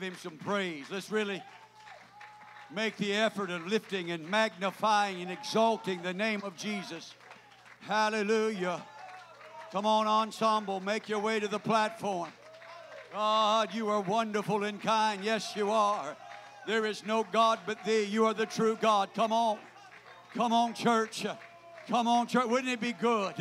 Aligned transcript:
give 0.00 0.12
him 0.12 0.18
some 0.18 0.38
praise. 0.38 0.86
Let's 0.90 1.10
really 1.10 1.42
make 2.74 2.96
the 2.96 3.12
effort 3.12 3.50
of 3.50 3.66
lifting 3.66 4.10
and 4.12 4.26
magnifying 4.30 5.20
and 5.20 5.30
exalting 5.30 6.00
the 6.02 6.14
name 6.14 6.40
of 6.42 6.56
Jesus. 6.56 7.14
Hallelujah. 7.80 8.82
Come 9.72 9.84
on, 9.84 10.06
ensemble, 10.06 10.80
make 10.80 11.08
your 11.08 11.18
way 11.18 11.38
to 11.38 11.48
the 11.48 11.58
platform. 11.58 12.30
God, 13.12 13.74
you 13.74 13.88
are 13.90 14.00
wonderful 14.00 14.64
and 14.64 14.80
kind. 14.80 15.22
Yes, 15.22 15.52
you 15.54 15.70
are. 15.70 16.16
There 16.66 16.86
is 16.86 17.04
no 17.04 17.26
God 17.30 17.58
but 17.66 17.84
thee. 17.84 18.04
You 18.04 18.24
are 18.24 18.34
the 18.34 18.46
true 18.46 18.78
God. 18.80 19.10
Come 19.14 19.32
on. 19.32 19.58
Come 20.34 20.52
on, 20.52 20.72
church. 20.72 21.26
Come 21.88 22.08
on, 22.08 22.26
church. 22.26 22.46
Wouldn't 22.46 22.72
it 22.72 22.80
be 22.80 22.92
good 22.92 23.34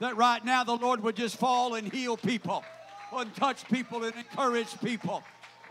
that 0.00 0.16
right 0.16 0.44
now 0.44 0.62
the 0.62 0.76
Lord 0.76 1.02
would 1.02 1.16
just 1.16 1.36
fall 1.36 1.74
and 1.74 1.90
heal 1.90 2.16
people 2.16 2.64
and 3.14 3.34
touch 3.34 3.66
people 3.68 4.04
and 4.04 4.14
encourage 4.14 4.78
people? 4.80 5.22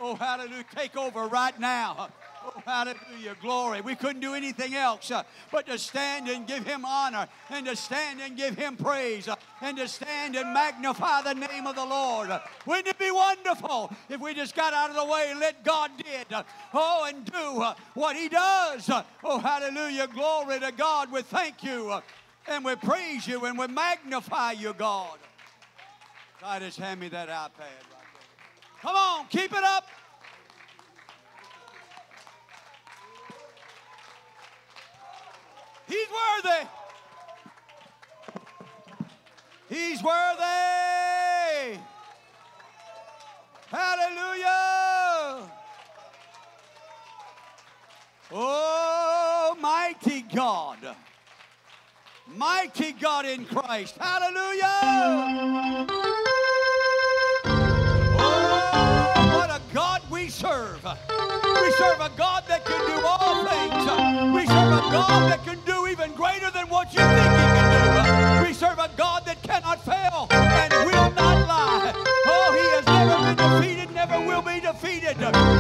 Oh, 0.04 0.16
hallelujah. 0.16 0.66
Take 0.76 0.98
over 0.98 1.28
right 1.28 1.58
now. 1.60 2.10
Oh, 2.44 2.60
hallelujah. 2.66 3.36
Glory. 3.40 3.82
We 3.82 3.94
couldn't 3.94 4.22
do 4.22 4.34
anything 4.34 4.74
else 4.74 5.12
uh, 5.12 5.22
but 5.52 5.68
to 5.68 5.78
stand 5.78 6.28
and 6.28 6.48
give 6.48 6.66
him 6.66 6.86
honor 6.86 7.28
and 7.52 7.68
to 7.68 7.76
stand 7.76 8.20
and 8.20 8.36
give 8.36 8.58
him 8.58 8.76
praise 8.76 9.28
uh, 9.28 9.36
and 9.62 9.78
to 9.78 9.88
stand 9.88 10.36
and 10.36 10.52
magnify 10.56 11.22
the 11.22 11.36
name 11.36 11.68
of 11.68 11.76
the 11.76 11.86
Lord. 11.86 12.32
Uh, 12.32 12.40
wouldn't 12.66 12.88
it 12.88 12.98
be 12.98 13.12
wonderful 13.12 13.94
if 14.10 14.20
we 14.20 14.34
just 14.34 14.56
got 14.56 14.74
out 14.74 14.90
of 14.90 14.96
the 14.96 15.06
way 15.06 15.28
and 15.30 15.40
let 15.40 15.64
God 15.64 15.92
did? 15.98 16.34
Uh, 16.34 16.42
oh, 16.74 17.06
and 17.08 17.24
do 17.24 17.62
uh, 17.62 17.76
what 17.94 18.16
he 18.16 18.28
does. 18.28 18.90
Uh, 18.90 19.04
oh, 19.24 19.38
hallelujah. 19.38 20.08
Glory 20.08 20.60
to 20.62 20.72
God. 20.72 21.12
We 21.12 21.22
thank 21.22 21.64
you 21.64 22.02
and 22.48 22.66
we 22.66 22.76
praise 22.76 23.28
you 23.28 23.46
and 23.46 23.56
we 23.56 23.68
magnify 23.68 24.54
you, 24.54 24.74
God. 24.74 25.20
Titus, 26.40 26.76
hand 26.76 27.00
me 27.00 27.10
that 27.10 27.30
iPad. 27.30 27.91
Come 28.82 28.96
on, 28.96 29.28
keep 29.28 29.54
it 29.54 29.64
up. 29.64 29.86
He's 35.88 36.08
worthy. 36.10 36.68
He's 39.70 40.04
worthy. 40.04 41.78
Hallelujah. 43.70 45.52
Oh, 48.32 49.58
mighty 49.62 50.24
God. 50.24 50.96
Mighty 52.36 52.94
God 52.94 53.26
in 53.26 53.46
Christ. 53.46 53.98
Hallelujah. 54.00 55.88
We 61.62 61.72
serve 61.78 62.02
a 62.02 62.10
God 62.18 62.44
that 62.48 62.66
can 62.66 62.82
do 62.90 62.98
all 63.06 63.46
things. 63.46 63.86
We 64.34 64.46
serve 64.48 64.74
a 64.74 64.82
God 64.90 65.32
that 65.32 65.44
can 65.46 65.60
do 65.66 65.88
even 65.88 66.12
greater 66.14 66.50
than 66.50 66.68
what 66.70 66.92
you 66.92 67.00
think 67.00 67.32
He 67.38 67.48
can 67.54 68.42
do. 68.42 68.48
We 68.48 68.54
serve 68.54 68.80
a 68.80 68.90
God 68.98 69.26
that 69.26 69.42
cannot 69.44 69.84
fail 69.86 70.28
and 70.32 70.74
will 70.86 71.12
not 71.12 71.48
lie. 71.48 71.94
Oh, 72.26 72.50
He 72.58 72.68
has 72.76 72.86
never 72.88 73.16
been 73.24 73.38
defeated, 73.38 73.94
never 73.94 74.20
will 74.26 74.42
be 74.42 74.60
defeated. 74.60 75.18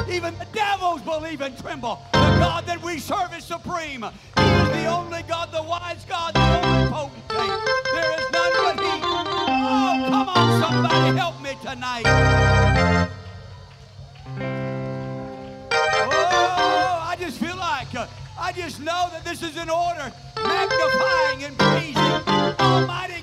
Even 0.09 0.33
the 0.39 0.47
devils 0.51 1.01
believe 1.01 1.41
and 1.41 1.55
tremble. 1.57 2.01
The 2.13 2.19
God 2.41 2.65
that 2.65 2.81
we 2.81 2.97
serve 2.97 3.31
is 3.37 3.43
supreme. 3.43 4.01
He 4.01 4.43
is 4.43 4.69
the 4.69 4.85
only 4.87 5.21
God, 5.23 5.51
the 5.51 5.61
wise 5.61 6.03
God, 6.05 6.33
the 6.33 6.65
only 6.65 6.89
potentate. 6.89 7.53
There 7.93 8.11
is 8.19 8.31
none 8.31 8.53
but 8.63 8.79
He. 8.79 9.01
Oh, 9.03 10.05
come 10.09 10.29
on, 10.29 10.61
somebody, 10.61 11.17
help 11.17 11.41
me 11.41 11.55
tonight. 11.61 12.70
I 18.51 18.53
just 18.53 18.81
know 18.81 19.07
that 19.13 19.23
this 19.23 19.41
is 19.43 19.55
in 19.55 19.69
order, 19.69 20.11
magnifying 20.35 21.43
and 21.45 21.57
praising 21.57 22.59
Almighty 22.59 23.20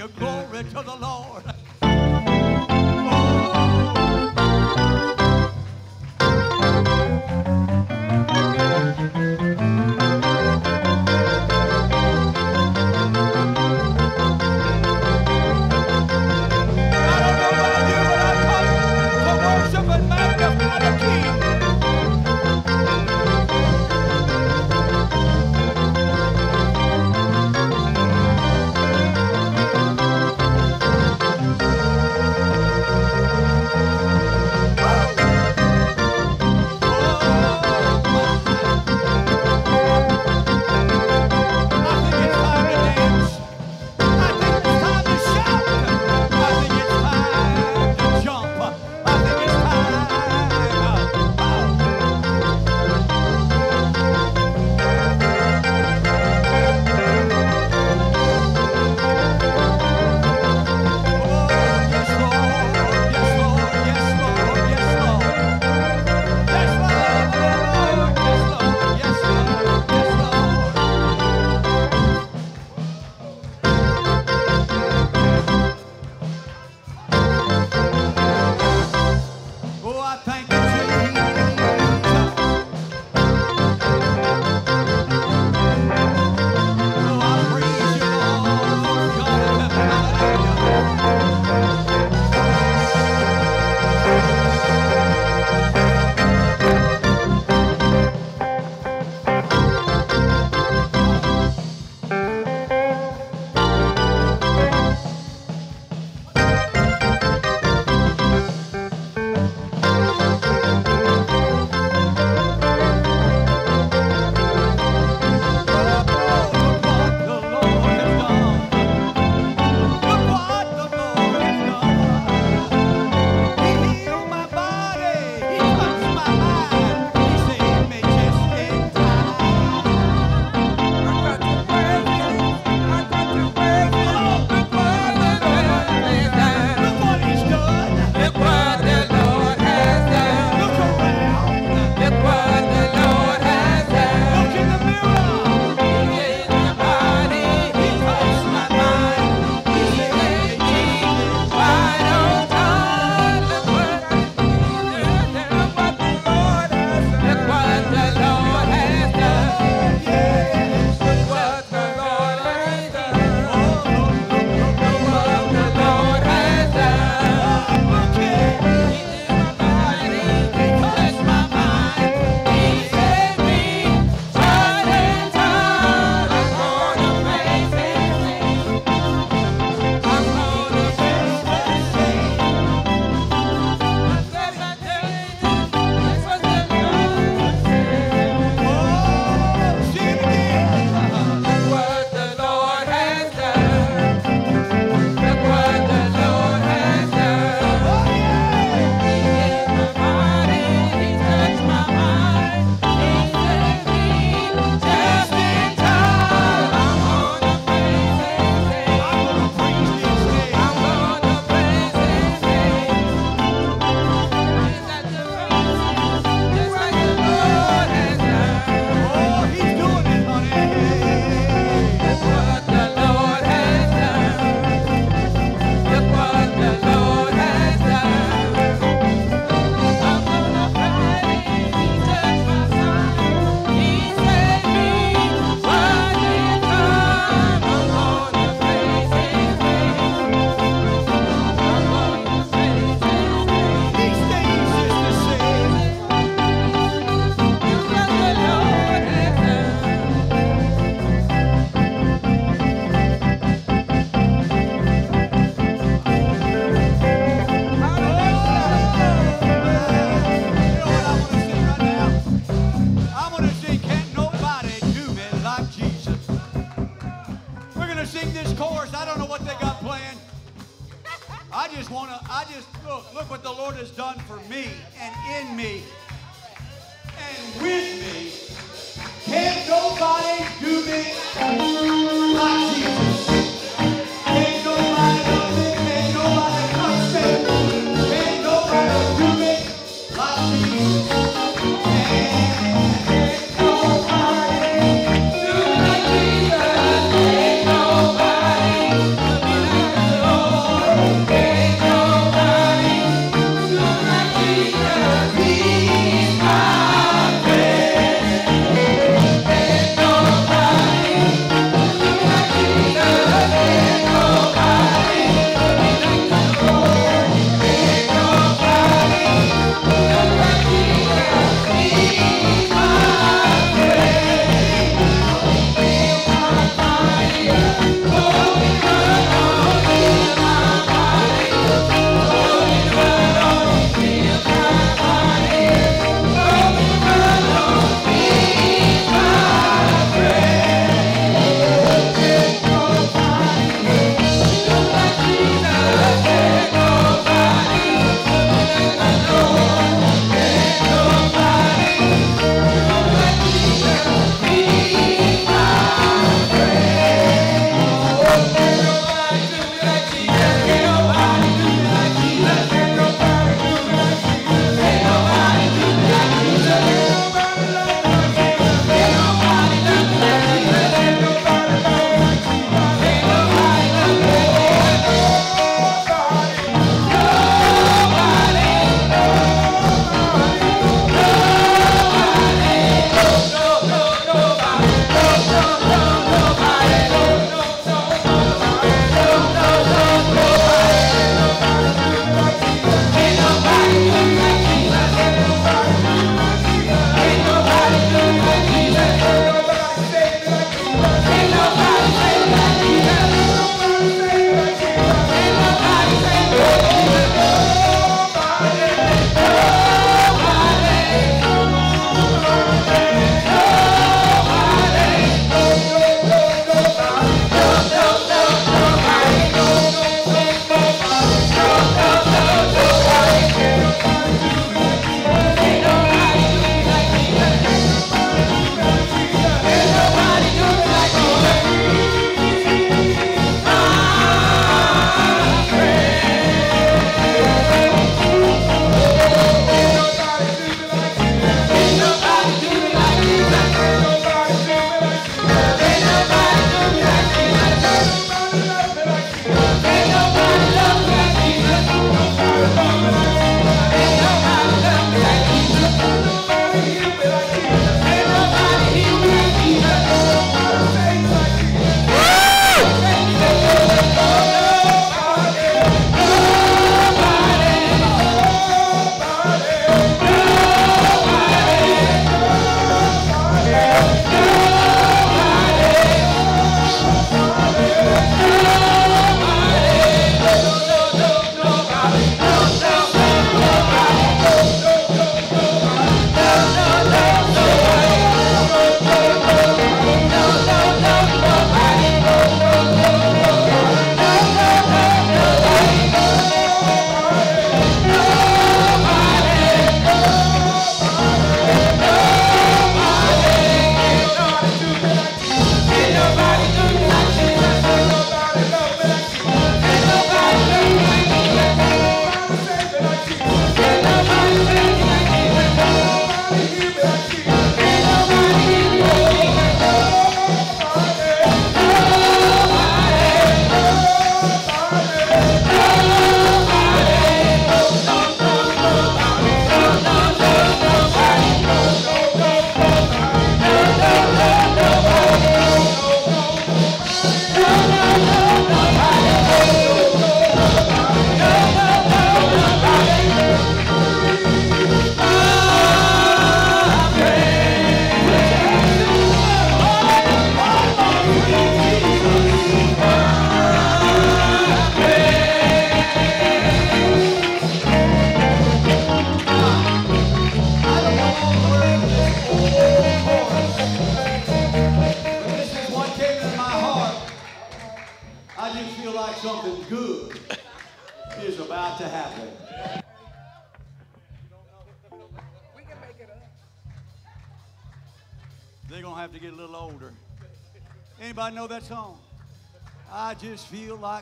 hallelujah. 0.00 0.08
Glory 0.18 0.64
to 0.64 0.82
the 0.82 0.96
Lord. 0.96 1.59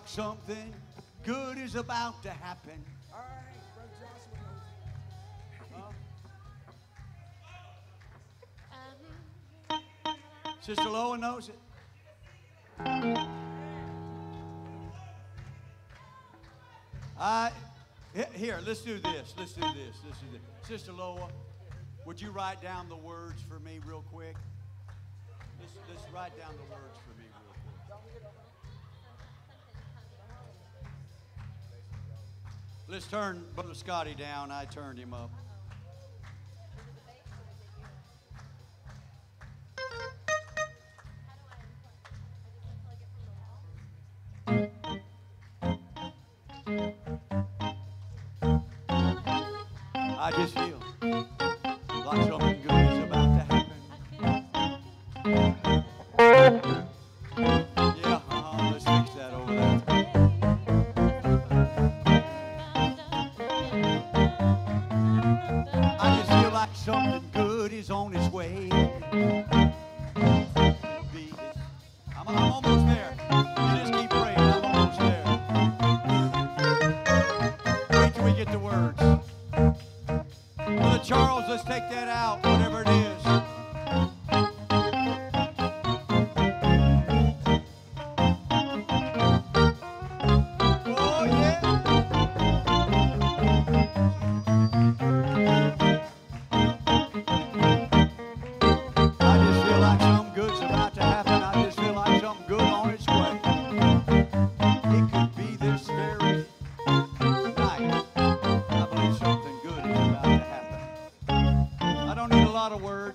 Something 0.09 0.75
good 1.23 1.59
is 1.59 1.75
about 1.75 2.23
to 2.23 2.31
happen. 2.31 2.83
All 3.12 3.19
right, 3.19 3.61
Brother 3.75 3.93
Joshua 4.00 4.38
knows. 9.69 10.65
Sister 10.65 10.88
Loa 10.88 11.19
knows 11.19 11.50
it. 11.50 11.59
I 17.21 17.50
here. 18.35 18.61
Let's 18.67 18.81
do 18.81 18.99
this. 18.99 19.35
Let's 19.37 19.53
do 19.53 19.61
this. 19.61 19.97
Let's 20.07 20.19
do 20.21 20.27
this. 20.33 20.41
Sister 20.62 20.93
Loa, 20.93 21.29
would 22.07 22.19
you 22.21 22.31
write 22.31 22.62
down 22.62 22.88
the 22.88 22.97
words 22.97 23.43
for 23.43 23.59
me 23.61 23.81
real 23.85 24.05
quick? 24.11 24.37
Let's, 25.61 25.73
let's 25.91 26.12
write 26.15 26.38
down 26.38 26.53
the 26.53 26.73
words 26.73 26.98
Let's 32.90 33.07
turn 33.07 33.45
Brother 33.54 33.75
Scotty 33.75 34.14
down. 34.14 34.50
I 34.50 34.64
turned 34.64 34.99
him 34.99 35.12
up. 35.12 35.30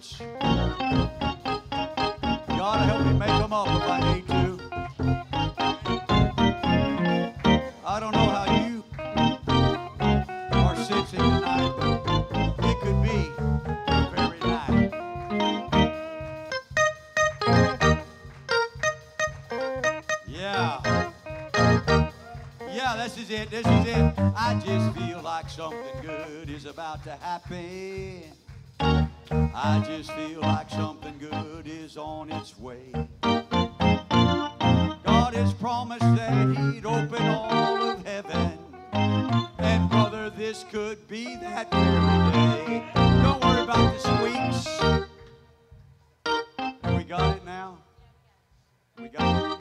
Words. 0.04 0.22
God 2.48 2.80
help 2.86 3.06
me 3.06 3.14
make 3.14 3.28
them 3.28 3.54
up 3.54 3.68
if 3.68 3.84
I 3.84 4.14
need 4.14 4.28
to. 4.28 4.60
I 7.86 8.00
don't 8.00 8.14
know 8.14 8.30
how 8.30 8.46
you 8.66 8.84
are 10.54 10.76
sensing 10.76 11.20
tonight, 11.20 11.74
but 11.78 12.66
it 12.66 12.78
could 12.82 13.02
be 13.04 13.30
very 14.16 14.40
night. 14.40 14.92
Yeah. 20.28 21.12
Yeah, 22.72 22.96
this 22.98 23.18
is 23.18 23.30
it. 23.30 23.50
This 23.52 23.66
is 23.68 23.86
it. 23.88 24.14
I 24.36 24.60
just 24.66 24.98
feel 24.98 25.22
like 25.22 25.50
something 25.50 26.02
good 26.02 26.50
is 26.50 26.66
about 26.66 27.04
to 27.04 27.12
happen. 27.12 28.34
I 29.32 29.84
just 29.86 30.12
feel 30.12 30.42
like 30.42 30.70
something 30.70 31.18
good 31.18 31.66
is 31.68 31.98
on 31.98 32.32
its 32.32 32.58
way. 32.60 32.92
God 33.22 33.44
has 35.34 35.54
promised 35.54 36.02
that 36.02 36.56
He'd 36.58 36.86
open 36.86 37.22
all 37.22 37.82
of 37.82 38.06
heaven. 38.06 38.60
And 38.94 39.90
brother, 39.90 40.30
this 40.30 40.66
could 40.72 41.08
be 41.08 41.36
that 41.38 41.72
very 41.72 42.32
day. 42.32 42.84
Don't 42.96 43.44
worry 43.44 43.62
about 43.62 43.94
the 43.94 44.00
squeaks. 44.00 44.68
We 46.98 47.04
got 47.04 47.38
it 47.38 47.46
now. 47.46 47.78
We 49.00 49.08
got 49.08 49.52
it. 49.52 49.53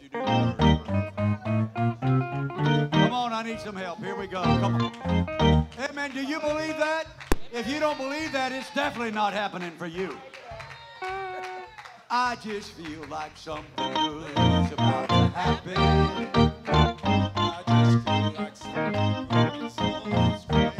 You 0.00 0.08
words. 0.14 0.56
Come 2.92 3.12
on, 3.12 3.32
I 3.32 3.42
need 3.44 3.60
some 3.60 3.76
help. 3.76 3.98
Here 3.98 4.16
we 4.16 4.26
go. 4.26 4.42
Come 4.42 4.74
on. 4.82 5.66
Hey, 5.76 5.92
man, 5.94 6.10
do 6.12 6.22
you 6.22 6.40
believe 6.40 6.78
that? 6.78 7.06
If 7.52 7.68
you 7.68 7.78
don't 7.80 7.98
believe 7.98 8.32
that, 8.32 8.50
it's 8.52 8.72
definitely 8.74 9.10
not 9.10 9.34
happening 9.34 9.72
for 9.72 9.86
you. 9.86 10.16
I 12.10 12.36
just 12.42 12.72
feel 12.72 13.04
like 13.10 13.36
something 13.36 13.66
good 13.76 14.30
is 14.30 14.72
about 14.72 15.08
to 15.10 15.28
happen. 15.36 15.76
I 17.36 17.62
just 17.66 18.04
feel 18.06 18.32
like 18.42 18.56
something 18.56 18.96
on 19.30 20.32
its 20.32 20.48
way. 20.48 20.72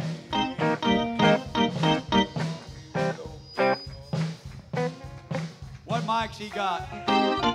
What 5.85 6.03
mics 6.03 6.37
he 6.37 6.49
got? 6.49 7.50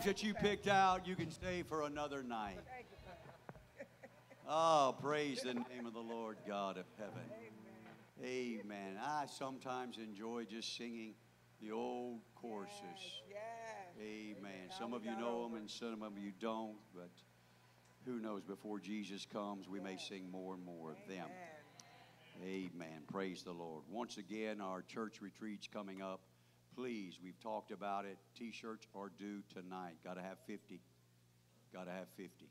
Songs 0.00 0.06
that 0.06 0.22
you 0.26 0.32
picked 0.34 0.66
out, 0.66 1.06
you 1.06 1.14
can 1.14 1.30
stay 1.30 1.62
for 1.62 1.82
another 1.82 2.22
night. 2.22 2.58
Oh, 4.48 4.94
praise 5.00 5.42
the 5.42 5.54
name 5.54 5.86
of 5.86 5.92
the 5.92 6.00
Lord 6.00 6.38
God 6.46 6.78
of 6.78 6.86
heaven. 6.98 7.28
Amen. 8.24 8.98
I 9.02 9.26
sometimes 9.26 9.98
enjoy 9.98 10.44
just 10.50 10.76
singing 10.76 11.14
the 11.60 11.72
old 11.72 12.20
courses. 12.34 13.20
Amen. 14.00 14.70
Some 14.78 14.94
of 14.94 15.04
you 15.04 15.16
know 15.18 15.44
them 15.44 15.58
and 15.58 15.70
some 15.70 16.02
of 16.02 16.12
you 16.18 16.32
don't, 16.40 16.76
but 16.94 17.10
who 18.06 18.18
knows, 18.18 18.42
before 18.42 18.78
Jesus 18.78 19.26
comes, 19.30 19.68
we 19.68 19.80
may 19.80 19.98
sing 19.98 20.30
more 20.30 20.54
and 20.54 20.64
more 20.64 20.90
of 20.90 20.96
them. 21.08 21.26
Amen. 22.42 23.02
Praise 23.12 23.42
the 23.42 23.52
Lord. 23.52 23.82
Once 23.90 24.16
again, 24.16 24.62
our 24.62 24.82
church 24.82 25.20
retreat's 25.20 25.68
coming 25.70 26.00
up. 26.00 26.20
Please, 26.80 27.18
we've 27.22 27.38
talked 27.40 27.72
about 27.72 28.06
it. 28.06 28.16
T 28.38 28.50
shirts 28.50 28.86
are 28.94 29.10
due 29.18 29.42
tonight. 29.52 29.96
Got 30.02 30.14
to 30.14 30.22
have 30.22 30.38
50. 30.46 30.80
Got 31.74 31.84
to 31.84 31.90
have 31.90 32.08
50. 32.16 32.48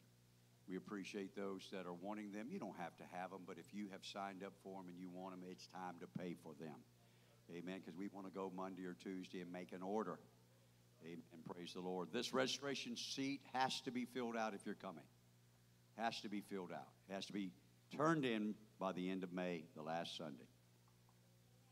We 0.70 0.76
appreciate 0.76 1.36
those 1.36 1.68
that 1.72 1.88
are 1.88 1.96
wanting 2.00 2.32
them. 2.32 2.46
You 2.52 2.60
don't 2.60 2.78
have 2.78 2.96
to 2.98 3.04
have 3.12 3.32
them, 3.32 3.40
but 3.48 3.58
if 3.58 3.74
you 3.74 3.88
have 3.92 4.02
signed 4.06 4.44
up 4.44 4.54
for 4.64 4.78
them 4.78 4.88
and 4.88 5.00
you 5.00 5.10
want 5.10 5.32
them, 5.32 5.50
it's 5.50 5.66
time 5.66 5.96
to 6.02 6.22
pay 6.22 6.36
for 6.44 6.54
them. 6.60 6.76
Amen. 7.52 7.82
Because 7.84 7.98
we 7.98 8.08
want 8.14 8.28
to 8.28 8.32
go 8.32 8.52
Monday 8.56 8.86
or 8.86 8.96
Tuesday 9.04 9.42
and 9.42 9.52
make 9.52 9.72
an 9.72 9.82
order. 9.82 10.20
Amen. 11.04 11.42
Praise 11.52 11.74
the 11.74 11.82
Lord. 11.82 12.10
This 12.14 12.32
registration 12.32 12.98
seat 12.98 13.42
has 13.54 13.82
to 13.82 13.92
be 13.92 14.06
filled 14.06 14.38
out 14.38 14.54
if 14.54 14.64
you're 14.64 14.76
coming. 14.76 15.06
Has 15.98 16.22
to 16.22 16.30
be 16.30 16.42
filled 16.42 16.72
out. 16.72 16.90
It 17.10 17.14
has 17.14 17.26
to 17.26 17.34
be 17.34 17.50
turned 17.98 18.26
in 18.26 18.54
by 18.80 18.92
the 18.92 19.10
end 19.10 19.24
of 19.24 19.34
May, 19.34 19.64
the 19.76 19.82
last 19.82 20.16
Sunday. 20.16 20.49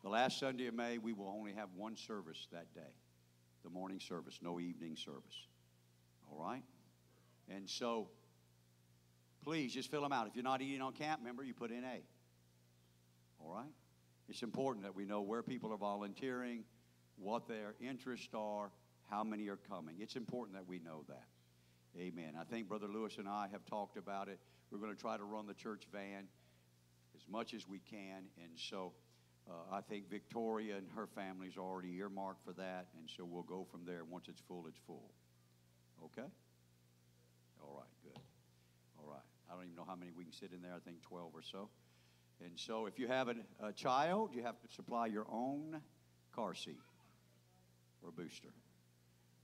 The 0.08 0.14
last 0.14 0.40
Sunday 0.40 0.68
of 0.68 0.74
May, 0.74 1.00
we 1.00 1.12
will 1.12 1.28
only 1.28 1.52
have 1.52 1.68
one 1.76 1.98
service 1.98 2.48
that 2.54 2.74
day 2.74 2.94
the 3.66 3.70
morning 3.70 4.00
service, 4.00 4.40
no 4.42 4.58
evening 4.58 4.96
service. 4.96 5.48
All 6.32 6.42
right? 6.42 6.64
And 7.54 7.70
so, 7.70 8.08
please 9.44 9.74
just 9.74 9.92
fill 9.92 10.04
them 10.04 10.14
out. 10.14 10.26
If 10.26 10.34
you're 10.34 10.46
not 10.46 10.62
eating 10.62 10.82
on 10.82 10.94
camp, 10.94 11.20
remember 11.20 11.44
you 11.44 11.54
put 11.54 11.72
in 11.72 11.84
A. 11.84 12.00
All 13.42 13.54
right? 13.54 13.68
It's 14.30 14.44
important 14.44 14.86
that 14.86 14.96
we 14.96 15.04
know 15.04 15.20
where 15.24 15.44
people 15.44 15.74
are 15.74 15.78
volunteering, 15.78 16.64
what 17.18 17.50
their 17.50 17.76
interests 17.82 18.30
are, 18.34 18.72
how 19.10 19.26
many 19.26 19.50
are 19.50 19.60
coming. 19.70 19.96
It's 20.00 20.16
important 20.16 20.56
that 20.56 20.66
we 20.66 20.80
know 20.80 21.04
that. 21.10 21.26
Amen. 22.00 22.32
I 22.40 22.46
think 22.46 22.70
Brother 22.70 22.88
Lewis 22.88 23.18
and 23.18 23.28
I 23.28 23.50
have 23.52 23.66
talked 23.66 23.98
about 23.98 24.30
it. 24.30 24.40
We're 24.72 24.80
going 24.80 24.96
to 24.96 25.02
try 25.02 25.18
to 25.18 25.26
run 25.26 25.48
the 25.48 25.54
church 25.54 25.84
van 25.92 26.30
as 27.14 27.28
much 27.30 27.54
as 27.54 27.68
we 27.68 27.80
can. 27.80 28.24
And 28.42 28.52
so 28.56 28.94
uh, 29.50 29.76
I 29.76 29.82
think 29.82 30.10
Victoria 30.10 30.76
and 30.78 30.88
her 30.96 31.08
family 31.08 31.48
is 31.48 31.58
already 31.58 31.96
earmarked 31.96 32.44
for 32.44 32.54
that. 32.54 32.88
And 32.98 33.10
so 33.10 33.26
we'll 33.26 33.44
go 33.44 33.66
from 33.70 33.86
there. 33.86 34.04
Once 34.04 34.26
it's 34.28 34.42
full, 34.42 34.66
it's 34.68 34.80
full. 34.86 35.12
Okay? 36.04 36.28
All 37.62 37.76
right, 37.78 37.90
good. 38.04 38.22
All 39.00 39.10
right. 39.10 39.24
I 39.50 39.56
don't 39.56 39.64
even 39.64 39.76
know 39.76 39.86
how 39.88 39.96
many 39.96 40.12
we 40.12 40.26
can 40.26 40.34
sit 40.34 40.52
in 40.52 40.62
there. 40.62 40.74
I 40.76 40.80
think 40.80 41.02
12 41.02 41.32
or 41.34 41.42
so. 41.42 41.70
And 42.44 42.52
so 42.56 42.86
if 42.86 43.00
you 43.00 43.08
have 43.08 43.30
a, 43.30 43.36
a 43.64 43.72
child, 43.72 44.32
you 44.34 44.44
have 44.44 44.60
to 44.60 44.68
supply 44.68 45.08
your 45.08 45.26
own 45.32 45.82
car 46.36 46.54
seat 46.54 46.80
or 48.04 48.12
booster. 48.12 48.50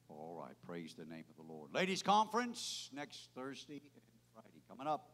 All 0.09 0.37
right, 0.39 0.55
praise 0.67 0.93
the 0.93 1.05
name 1.05 1.23
of 1.29 1.35
the 1.37 1.51
Lord. 1.51 1.73
Ladies' 1.73 2.03
conference 2.03 2.89
next 2.93 3.29
Thursday 3.33 3.81
and 3.95 4.03
Friday 4.33 4.61
coming 4.69 4.85
up. 4.85 5.09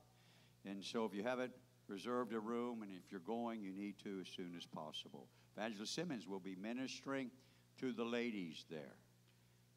And 0.65 0.84
so 0.84 1.06
if 1.06 1.13
you 1.13 1.23
haven't 1.23 1.54
reserved 1.89 2.34
a 2.34 2.39
room 2.39 2.82
and 2.82 2.91
if 2.91 3.12
you're 3.12 3.19
going, 3.21 3.62
you 3.62 3.73
need 3.73 3.95
to 4.04 4.19
as 4.21 4.28
soon 4.28 4.54
as 4.58 4.65
possible. 4.65 5.28
Evangelist 5.58 5.93
Simmons 5.93 6.28
will 6.28 6.39
be 6.39 6.56
ministering 6.56 7.32
to 7.80 7.91
the 7.91 8.04
ladies 8.04 8.65
there. 8.69 8.95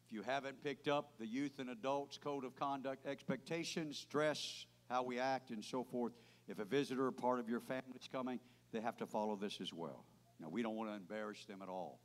If 0.05 0.13
you 0.13 0.21
haven't 0.21 0.63
picked 0.63 0.87
up 0.87 1.13
the 1.19 1.25
youth 1.25 1.59
and 1.59 1.69
adults 1.69 2.17
code 2.17 2.45
of 2.45 2.55
conduct 2.55 3.05
expectations, 3.05 4.05
dress, 4.09 4.65
how 4.89 5.03
we 5.03 5.19
act, 5.19 5.49
and 5.49 5.63
so 5.63 5.83
forth, 5.83 6.13
if 6.47 6.59
a 6.59 6.65
visitor 6.65 7.05
or 7.05 7.11
part 7.11 7.39
of 7.39 7.49
your 7.49 7.61
family 7.61 7.97
is 7.99 8.07
coming, 8.11 8.39
they 8.71 8.81
have 8.81 8.97
to 8.97 9.05
follow 9.05 9.35
this 9.35 9.59
as 9.61 9.73
well. 9.73 10.05
Now, 10.39 10.49
we 10.49 10.61
don't 10.61 10.75
want 10.75 10.89
to 10.89 10.95
embarrass 10.95 11.45
them 11.45 11.61
at 11.61 11.69
all. 11.69 11.99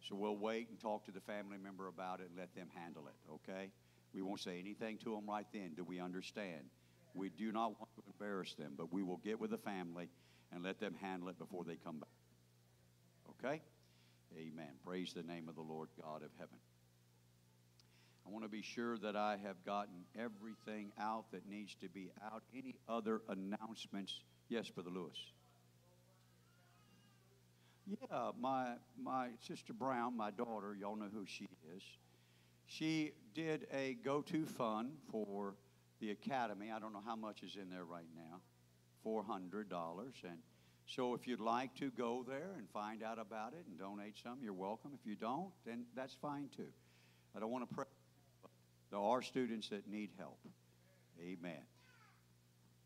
So 0.00 0.16
we'll 0.16 0.36
wait 0.36 0.68
and 0.68 0.80
talk 0.80 1.04
to 1.04 1.12
the 1.12 1.20
family 1.20 1.58
member 1.58 1.86
about 1.86 2.20
it 2.20 2.28
and 2.28 2.36
let 2.36 2.54
them 2.54 2.68
handle 2.74 3.06
it, 3.06 3.32
okay? 3.32 3.70
We 4.12 4.20
won't 4.20 4.40
say 4.40 4.58
anything 4.58 4.98
to 4.98 5.14
them 5.14 5.28
right 5.28 5.46
then. 5.52 5.74
Do 5.76 5.84
we 5.84 6.00
understand? 6.00 6.64
We 7.14 7.28
do 7.28 7.52
not 7.52 7.78
want 7.78 7.88
to 7.96 8.02
embarrass 8.06 8.54
them, 8.54 8.72
but 8.76 8.92
we 8.92 9.02
will 9.02 9.18
get 9.18 9.40
with 9.40 9.50
the 9.50 9.58
family 9.58 10.08
and 10.52 10.62
let 10.62 10.80
them 10.80 10.94
handle 11.00 11.28
it 11.28 11.38
before 11.38 11.64
they 11.64 11.76
come 11.76 11.98
back. 11.98 12.08
Okay? 13.30 13.60
Amen. 14.36 14.70
Praise 14.84 15.12
the 15.12 15.22
name 15.22 15.48
of 15.48 15.54
the 15.54 15.62
Lord 15.62 15.88
God 16.00 16.22
of 16.22 16.30
heaven. 16.38 16.56
I 18.26 18.30
want 18.30 18.44
to 18.44 18.48
be 18.48 18.62
sure 18.62 18.96
that 18.98 19.16
I 19.16 19.36
have 19.42 19.64
gotten 19.64 20.04
everything 20.16 20.92
out 20.98 21.24
that 21.32 21.48
needs 21.48 21.74
to 21.80 21.88
be 21.88 22.10
out. 22.24 22.42
Any 22.56 22.76
other 22.88 23.20
announcements? 23.28 24.20
Yes, 24.48 24.70
Brother 24.70 24.90
Lewis. 24.90 25.18
Yeah, 27.86 28.30
my 28.40 28.74
my 29.02 29.30
sister 29.40 29.72
Brown, 29.72 30.16
my 30.16 30.30
daughter, 30.30 30.76
y'all 30.78 30.94
know 30.94 31.08
who 31.12 31.24
she 31.26 31.48
is. 31.76 31.82
She 32.66 33.12
did 33.34 33.66
a 33.72 33.94
go-to 34.04 34.46
fund 34.46 34.92
for 35.10 35.54
the 36.02 36.10
academy. 36.10 36.70
I 36.74 36.80
don't 36.80 36.92
know 36.92 37.02
how 37.06 37.14
much 37.16 37.42
is 37.42 37.56
in 37.56 37.70
there 37.70 37.84
right 37.84 38.08
now. 38.14 38.40
Four 39.04 39.22
hundred 39.22 39.70
dollars. 39.70 40.14
And 40.24 40.38
so 40.86 41.14
if 41.14 41.26
you'd 41.26 41.40
like 41.40 41.74
to 41.76 41.90
go 41.92 42.24
there 42.28 42.54
and 42.58 42.68
find 42.70 43.02
out 43.02 43.18
about 43.18 43.52
it 43.54 43.64
and 43.68 43.78
donate 43.78 44.16
some, 44.22 44.38
you're 44.42 44.52
welcome. 44.52 44.90
If 45.00 45.06
you 45.08 45.14
don't, 45.14 45.50
then 45.64 45.84
that's 45.94 46.14
fine 46.20 46.50
too. 46.54 46.72
I 47.34 47.40
don't 47.40 47.50
want 47.50 47.68
to 47.68 47.74
pray. 47.74 47.84
There 48.90 49.00
are 49.00 49.22
students 49.22 49.68
that 49.68 49.88
need 49.88 50.10
help. 50.18 50.38
Amen. 51.20 51.62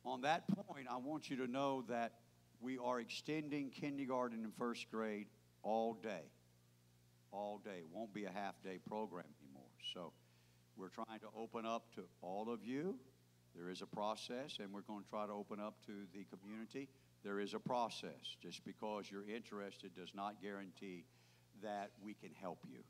On 0.05 0.21
that 0.21 0.45
point, 0.69 0.87
I 0.89 0.99
want 0.99 1.31
you 1.31 1.37
to 1.39 1.47
know 1.47 1.85
that 1.89 2.13
we 2.61 2.79
are 2.79 3.01
extending 3.01 3.71
kindergarten 3.71 4.45
and 4.45 4.55
first 4.57 4.91
grade 4.91 5.27
all 5.63 5.95
day. 5.95 6.31
All 7.33 7.61
day. 7.65 7.79
It 7.79 7.87
won't 7.93 8.13
be 8.13 8.27
a 8.27 8.31
half 8.31 8.63
day 8.63 8.79
program 8.87 9.25
anymore. 9.43 9.71
So 9.95 10.13
we're 10.77 10.89
trying 10.89 11.21
to 11.21 11.29
open 11.37 11.65
up 11.65 11.95
to 11.95 12.03
all 12.23 12.53
of 12.53 12.63
you. 12.63 12.97
There 13.55 13.71
is 13.71 13.81
a 13.81 13.87
process, 13.87 14.59
and 14.63 14.73
we're 14.73 14.83
going 14.83 15.03
to 15.03 15.09
try 15.09 15.27
to 15.27 15.33
open 15.33 15.59
up 15.61 15.75
to 15.87 15.93
the 16.13 16.27
community. 16.37 16.89
There 17.25 17.41
is 17.41 17.55
a 17.55 17.59
process. 17.59 18.37
Just 18.43 18.65
because 18.65 19.11
you're 19.11 19.25
interested 19.29 19.95
does 19.97 20.13
not 20.15 20.43
guarantee 20.43 21.05
that 21.63 21.91
we 22.03 22.15
can 22.15 22.31
help 22.41 22.59
you. 22.71 22.81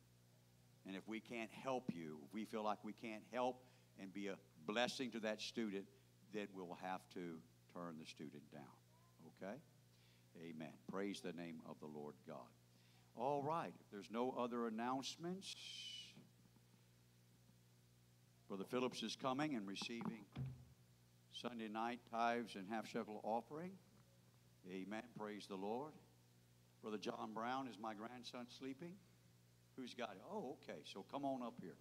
And 0.87 0.97
if 0.97 1.07
we 1.07 1.21
can't 1.21 1.51
help 1.63 1.91
you, 1.95 2.19
if 2.27 2.35
we 2.35 2.45
feel 2.45 2.65
like 2.65 2.79
we 2.85 2.93
can't 2.93 3.23
help 3.33 3.63
and 4.01 4.13
be 4.13 4.29
a 4.29 4.37
blessing 4.67 5.11
to 5.13 5.21
that 5.21 5.41
student, 5.41 5.85
then 6.35 6.49
we'll 6.55 6.79
have 6.83 7.01
to 7.15 7.39
turn 7.73 7.97
the 8.01 8.07
student 8.07 8.43
down. 8.53 8.63
Okay? 9.43 9.55
Amen. 10.43 10.73
Praise 10.91 11.21
the 11.21 11.33
name 11.33 11.61
of 11.69 11.77
the 11.81 11.87
Lord 11.87 12.15
God. 12.27 12.37
All 13.17 13.43
right. 13.43 13.73
If 13.81 13.91
there's 13.91 14.11
no 14.11 14.35
other 14.39 14.67
announcements, 14.67 15.55
Brother 18.49 18.65
Phillips 18.71 19.03
is 19.03 19.17
coming 19.17 19.57
and 19.57 19.67
receiving 19.67 20.25
Sunday 21.33 21.69
night 21.69 21.99
tithes 22.11 22.55
and 22.55 22.65
half 22.71 22.87
shekel 22.87 23.21
offering. 23.25 23.73
Amen. 24.71 25.03
Praise 25.19 25.47
the 25.49 25.57
Lord. 25.57 25.93
Brother 26.81 26.99
John 26.99 27.33
Brown, 27.35 27.67
is 27.67 27.77
my 27.81 27.93
grandson 27.95 28.47
sleeping? 28.57 28.93
Who's 29.77 29.95
got 29.95 30.13
it? 30.13 30.23
Oh, 30.31 30.57
okay. 30.63 30.79
So 30.85 31.05
come 31.11 31.25
on 31.25 31.43
up 31.43 31.55
here. 31.61 31.75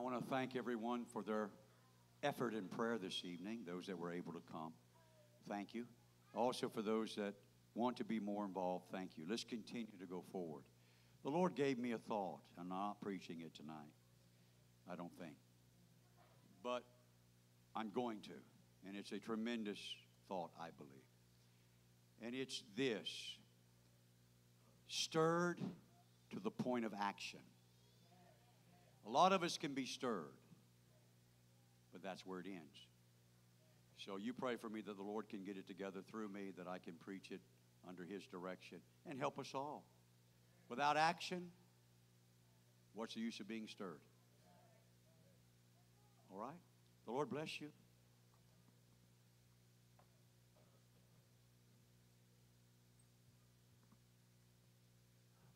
I 0.00 0.02
want 0.02 0.18
to 0.18 0.30
thank 0.30 0.56
everyone 0.56 1.04
for 1.04 1.22
their 1.22 1.50
effort 2.22 2.54
in 2.54 2.68
prayer 2.68 2.96
this 2.96 3.20
evening, 3.22 3.58
those 3.66 3.86
that 3.86 3.98
were 3.98 4.10
able 4.10 4.32
to 4.32 4.40
come. 4.50 4.72
Thank 5.46 5.74
you. 5.74 5.84
Also, 6.34 6.70
for 6.70 6.80
those 6.80 7.14
that 7.16 7.34
want 7.74 7.98
to 7.98 8.04
be 8.04 8.18
more 8.18 8.46
involved, 8.46 8.86
thank 8.90 9.18
you. 9.18 9.26
Let's 9.28 9.44
continue 9.44 9.98
to 10.00 10.06
go 10.06 10.24
forward. 10.32 10.62
The 11.22 11.28
Lord 11.28 11.54
gave 11.54 11.78
me 11.78 11.92
a 11.92 11.98
thought. 11.98 12.38
I'm 12.58 12.70
not 12.70 12.98
preaching 13.02 13.42
it 13.42 13.54
tonight, 13.54 13.92
I 14.90 14.96
don't 14.96 15.12
think. 15.18 15.34
But 16.64 16.82
I'm 17.76 17.90
going 17.90 18.20
to. 18.22 18.88
And 18.88 18.96
it's 18.96 19.12
a 19.12 19.18
tremendous 19.18 19.80
thought, 20.30 20.50
I 20.58 20.68
believe. 20.78 20.94
And 22.22 22.34
it's 22.34 22.62
this 22.74 23.36
stirred 24.88 25.60
to 26.30 26.40
the 26.40 26.50
point 26.50 26.86
of 26.86 26.94
action. 26.98 27.40
A 29.06 29.10
lot 29.10 29.32
of 29.32 29.42
us 29.42 29.58
can 29.58 29.74
be 29.74 29.86
stirred, 29.86 30.34
but 31.92 32.02
that's 32.02 32.24
where 32.26 32.40
it 32.40 32.46
ends. 32.46 32.86
So 33.96 34.16
you 34.16 34.32
pray 34.32 34.56
for 34.56 34.68
me 34.68 34.80
that 34.82 34.96
the 34.96 35.02
Lord 35.02 35.28
can 35.28 35.44
get 35.44 35.56
it 35.56 35.66
together 35.66 36.00
through 36.08 36.28
me, 36.28 36.52
that 36.56 36.66
I 36.66 36.78
can 36.78 36.94
preach 36.94 37.30
it 37.30 37.40
under 37.88 38.04
His 38.04 38.26
direction 38.26 38.78
and 39.08 39.18
help 39.18 39.38
us 39.38 39.52
all. 39.54 39.84
Without 40.68 40.96
action, 40.96 41.48
what's 42.94 43.14
the 43.14 43.20
use 43.20 43.40
of 43.40 43.48
being 43.48 43.66
stirred? 43.66 44.00
All 46.32 46.40
right? 46.40 46.58
The 47.06 47.12
Lord 47.12 47.28
bless 47.28 47.60
you. 47.60 47.68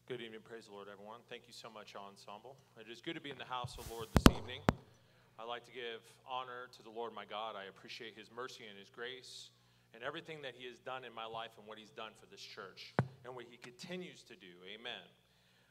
Good 0.04 0.20
evening, 0.20 0.44
praise 0.44 0.68
the 0.68 0.76
Lord, 0.76 0.92
everyone. 0.92 1.24
Thank 1.32 1.48
you 1.48 1.56
so 1.56 1.72
much, 1.72 1.96
Ensemble. 1.96 2.60
It 2.76 2.92
is 2.92 3.00
good 3.00 3.16
to 3.16 3.24
be 3.24 3.32
in 3.32 3.40
the 3.40 3.48
house 3.48 3.80
of 3.80 3.88
the 3.88 3.96
Lord 3.96 4.12
this 4.12 4.28
evening. 4.36 4.60
I'd 5.40 5.48
like 5.48 5.64
to 5.64 5.72
give 5.72 6.04
honor 6.28 6.68
to 6.76 6.84
the 6.84 6.92
Lord 6.92 7.16
my 7.16 7.24
God. 7.24 7.56
I 7.56 7.72
appreciate 7.72 8.12
His 8.12 8.28
mercy 8.28 8.68
and 8.68 8.76
His 8.76 8.92
grace 8.92 9.48
and 9.96 10.04
everything 10.04 10.44
that 10.44 10.52
He 10.60 10.68
has 10.68 10.76
done 10.84 11.08
in 11.08 11.16
my 11.16 11.24
life 11.24 11.56
and 11.56 11.64
what 11.64 11.80
He's 11.80 11.88
done 11.88 12.12
for 12.20 12.28
this 12.28 12.44
church 12.44 12.92
and 13.24 13.32
what 13.32 13.48
He 13.48 13.56
continues 13.56 14.20
to 14.28 14.36
do. 14.36 14.52
Amen. 14.68 15.08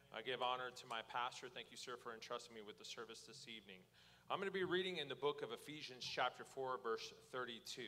I 0.09 0.25
give 0.25 0.41
honor 0.41 0.73
to 0.73 0.85
my 0.89 1.05
pastor. 1.05 1.45
Thank 1.53 1.69
you, 1.69 1.77
sir, 1.77 1.93
for 2.01 2.09
entrusting 2.09 2.57
me 2.57 2.65
with 2.65 2.81
the 2.81 2.89
service 2.89 3.21
this 3.29 3.45
evening. 3.45 3.85
I'm 4.33 4.41
going 4.41 4.49
to 4.49 4.55
be 4.55 4.65
reading 4.65 4.97
in 4.97 5.05
the 5.05 5.21
book 5.21 5.45
of 5.45 5.53
Ephesians, 5.53 6.01
chapter 6.01 6.41
4, 6.41 6.81
verse 6.81 7.05
32. 7.29 7.85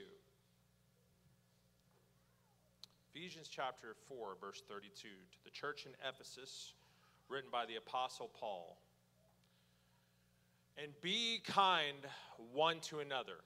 Ephesians 3.15 3.47
chapter 3.47 3.95
4, 4.09 4.35
verse 4.41 4.61
32, 4.67 5.07
to 5.07 5.37
the 5.45 5.49
church 5.49 5.85
in 5.85 5.91
Ephesus, 6.05 6.73
written 7.29 7.49
by 7.49 7.65
the 7.65 7.77
Apostle 7.77 8.29
Paul. 8.37 8.77
And 10.77 10.91
be 11.01 11.41
kind 11.45 11.95
one 12.51 12.81
to 12.81 12.99
another. 12.99 13.37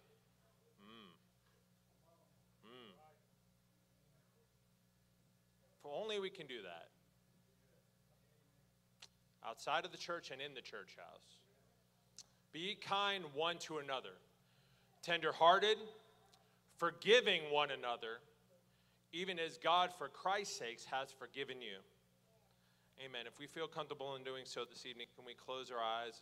Mm. 0.81 1.11
Mm. 2.65 2.93
If 5.79 5.91
only 5.93 6.19
we 6.19 6.31
can 6.31 6.47
do 6.47 6.63
that. 6.63 6.87
Outside 9.47 9.85
of 9.85 9.91
the 9.91 9.99
church 9.99 10.31
and 10.31 10.41
in 10.41 10.55
the 10.55 10.61
church 10.61 10.95
house. 10.97 11.37
Be 12.51 12.75
kind 12.81 13.23
one 13.35 13.59
to 13.59 13.77
another, 13.77 14.17
tenderhearted, 15.03 15.77
forgiving 16.79 17.41
one 17.51 17.69
another 17.69 18.17
even 19.11 19.39
as 19.39 19.57
God, 19.57 19.91
for 19.97 20.07
Christ's 20.07 20.57
sakes, 20.59 20.85
has 20.85 21.11
forgiven 21.11 21.61
you. 21.61 21.77
Amen. 23.03 23.21
If 23.25 23.39
we 23.39 23.47
feel 23.47 23.67
comfortable 23.67 24.15
in 24.15 24.23
doing 24.23 24.43
so 24.45 24.65
this 24.69 24.85
evening, 24.85 25.07
can 25.15 25.25
we 25.25 25.33
close 25.33 25.71
our 25.71 25.79
eyes, 25.79 26.19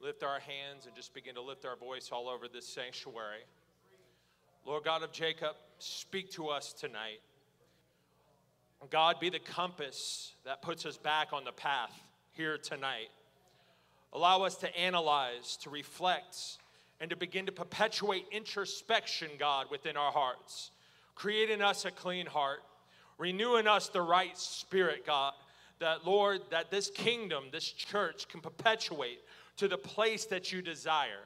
lift 0.00 0.22
our 0.22 0.38
hands, 0.38 0.86
and 0.86 0.94
just 0.94 1.14
begin 1.14 1.34
to 1.34 1.42
lift 1.42 1.64
our 1.64 1.76
voice 1.76 2.10
all 2.12 2.28
over 2.28 2.46
this 2.46 2.66
sanctuary? 2.66 3.44
Lord 4.66 4.84
God 4.84 5.02
of 5.02 5.12
Jacob, 5.12 5.56
speak 5.78 6.30
to 6.32 6.48
us 6.48 6.72
tonight. 6.72 7.20
God, 8.90 9.18
be 9.18 9.30
the 9.30 9.38
compass 9.38 10.34
that 10.44 10.62
puts 10.62 10.84
us 10.84 10.96
back 10.96 11.32
on 11.32 11.44
the 11.44 11.52
path 11.52 11.92
here 12.32 12.58
tonight. 12.58 13.08
Allow 14.12 14.42
us 14.42 14.56
to 14.56 14.76
analyze, 14.76 15.56
to 15.62 15.70
reflect, 15.70 16.58
and 17.00 17.10
to 17.10 17.16
begin 17.16 17.46
to 17.46 17.52
perpetuate 17.52 18.26
introspection, 18.30 19.30
God, 19.38 19.66
within 19.70 19.96
our 19.96 20.12
hearts. 20.12 20.70
Create 21.14 21.50
in 21.50 21.62
us 21.62 21.84
a 21.84 21.90
clean 21.90 22.26
heart. 22.26 22.60
Renew 23.18 23.56
in 23.56 23.68
us 23.68 23.88
the 23.88 24.02
right 24.02 24.36
spirit, 24.36 25.06
God. 25.06 25.32
That, 25.80 26.06
Lord, 26.06 26.40
that 26.50 26.70
this 26.70 26.90
kingdom, 26.90 27.44
this 27.52 27.70
church 27.70 28.28
can 28.28 28.40
perpetuate 28.40 29.20
to 29.56 29.68
the 29.68 29.78
place 29.78 30.24
that 30.26 30.52
you 30.52 30.62
desire. 30.62 31.22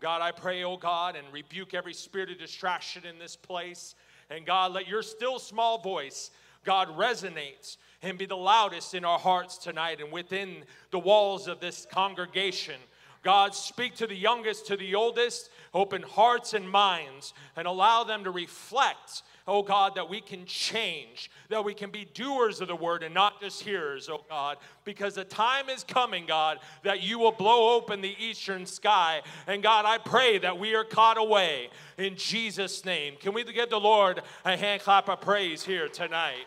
God, 0.00 0.22
I 0.22 0.30
pray, 0.30 0.62
oh 0.64 0.76
God, 0.76 1.16
and 1.16 1.26
rebuke 1.32 1.74
every 1.74 1.94
spirit 1.94 2.30
of 2.30 2.38
distraction 2.38 3.04
in 3.04 3.18
this 3.18 3.36
place. 3.36 3.94
And 4.30 4.46
God, 4.46 4.72
let 4.72 4.86
your 4.86 5.02
still 5.02 5.38
small 5.38 5.78
voice, 5.78 6.30
God, 6.64 6.88
resonate 6.96 7.76
and 8.02 8.16
be 8.16 8.26
the 8.26 8.36
loudest 8.36 8.94
in 8.94 9.04
our 9.04 9.18
hearts 9.18 9.58
tonight 9.58 10.00
and 10.00 10.12
within 10.12 10.64
the 10.92 10.98
walls 10.98 11.48
of 11.48 11.60
this 11.60 11.86
congregation. 11.90 12.76
God, 13.22 13.54
speak 13.54 13.94
to 13.96 14.06
the 14.06 14.16
youngest, 14.16 14.66
to 14.66 14.76
the 14.76 14.94
oldest, 14.94 15.50
open 15.74 16.02
hearts 16.02 16.54
and 16.54 16.68
minds, 16.68 17.34
and 17.56 17.66
allow 17.66 18.04
them 18.04 18.24
to 18.24 18.30
reflect 18.30 19.22
oh 19.48 19.62
God, 19.62 19.94
that 19.94 20.10
we 20.10 20.20
can 20.20 20.44
change, 20.44 21.30
that 21.48 21.64
we 21.64 21.72
can 21.72 21.90
be 21.90 22.04
doers 22.04 22.60
of 22.60 22.68
the 22.68 22.76
word 22.76 23.02
and 23.02 23.14
not 23.14 23.40
just 23.40 23.62
hearers, 23.62 24.08
oh 24.10 24.22
God, 24.28 24.58
because 24.84 25.14
the 25.14 25.24
time 25.24 25.70
is 25.70 25.82
coming, 25.82 26.26
God, 26.26 26.58
that 26.84 27.02
you 27.02 27.18
will 27.18 27.32
blow 27.32 27.74
open 27.74 28.02
the 28.02 28.14
eastern 28.20 28.66
sky. 28.66 29.22
And 29.46 29.62
God, 29.62 29.86
I 29.86 29.96
pray 29.96 30.36
that 30.38 30.58
we 30.58 30.74
are 30.74 30.84
caught 30.84 31.16
away 31.16 31.70
in 31.96 32.14
Jesus' 32.14 32.84
name. 32.84 33.14
Can 33.18 33.32
we 33.32 33.42
give 33.42 33.70
the 33.70 33.80
Lord 33.80 34.20
a 34.44 34.54
hand 34.54 34.82
clap 34.82 35.08
of 35.08 35.22
praise 35.22 35.64
here 35.64 35.88
tonight? 35.88 36.44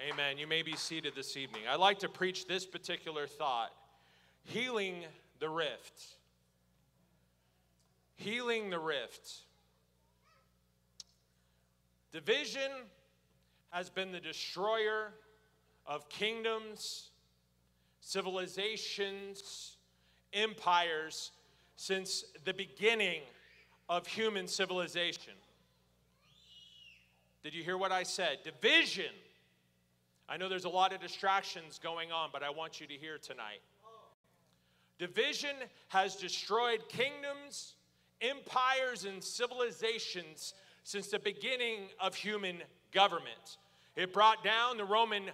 Amen. 0.00 0.38
You 0.38 0.46
may 0.46 0.62
be 0.62 0.76
seated 0.76 1.14
this 1.16 1.36
evening. 1.36 1.62
I'd 1.68 1.80
like 1.80 1.98
to 2.00 2.08
preach 2.08 2.46
this 2.46 2.64
particular 2.64 3.26
thought 3.26 3.72
healing 4.44 5.04
the 5.40 5.48
rift. 5.48 6.02
Healing 8.14 8.70
the 8.70 8.78
rift. 8.78 9.28
Division 12.12 12.70
has 13.70 13.90
been 13.90 14.12
the 14.12 14.20
destroyer 14.20 15.12
of 15.84 16.08
kingdoms, 16.08 17.10
civilizations, 18.00 19.78
empires 20.32 21.32
since 21.74 22.24
the 22.44 22.54
beginning 22.54 23.22
of 23.88 24.06
human 24.06 24.46
civilization. 24.46 25.34
Did 27.42 27.52
you 27.52 27.64
hear 27.64 27.76
what 27.76 27.90
I 27.90 28.04
said? 28.04 28.38
Division. 28.44 29.12
I 30.28 30.36
know 30.36 30.48
there's 30.48 30.66
a 30.66 30.68
lot 30.68 30.92
of 30.92 31.00
distractions 31.00 31.80
going 31.82 32.12
on, 32.12 32.28
but 32.32 32.42
I 32.42 32.50
want 32.50 32.80
you 32.80 32.86
to 32.86 32.94
hear 32.94 33.16
tonight. 33.16 33.60
Division 34.98 35.56
has 35.88 36.16
destroyed 36.16 36.80
kingdoms, 36.88 37.74
empires, 38.20 39.04
and 39.04 39.22
civilizations 39.24 40.54
since 40.82 41.08
the 41.08 41.18
beginning 41.18 41.88
of 42.00 42.14
human 42.14 42.58
government. 42.92 43.58
It 43.96 44.12
brought 44.12 44.44
down 44.44 44.76
the 44.76 44.84
Roman 44.84 45.24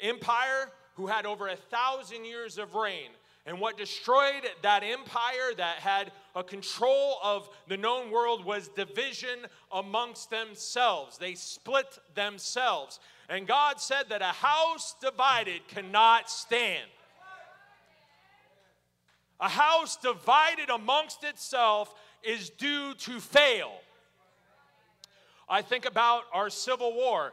Empire, 0.00 0.70
who 0.94 1.06
had 1.06 1.26
over 1.26 1.48
a 1.48 1.56
thousand 1.56 2.24
years 2.24 2.58
of 2.58 2.74
reign. 2.74 3.10
And 3.46 3.60
what 3.60 3.78
destroyed 3.78 4.42
that 4.62 4.82
empire 4.82 5.54
that 5.56 5.76
had 5.76 6.12
a 6.34 6.44
control 6.44 7.18
of 7.22 7.48
the 7.68 7.76
known 7.76 8.10
world 8.10 8.44
was 8.44 8.68
division 8.68 9.40
amongst 9.72 10.30
themselves. 10.30 11.18
They 11.18 11.34
split 11.34 11.98
themselves. 12.14 13.00
And 13.30 13.46
God 13.46 13.80
said 13.80 14.08
that 14.08 14.22
a 14.22 14.24
house 14.24 14.96
divided 15.00 15.68
cannot 15.68 16.28
stand. 16.28 16.88
A 19.38 19.48
house 19.48 19.96
divided 19.96 20.68
amongst 20.68 21.22
itself 21.22 21.94
is 22.24 22.50
due 22.50 22.92
to 22.94 23.20
fail. 23.20 23.70
I 25.48 25.62
think 25.62 25.86
about 25.86 26.24
our 26.34 26.50
Civil 26.50 26.92
War. 26.92 27.32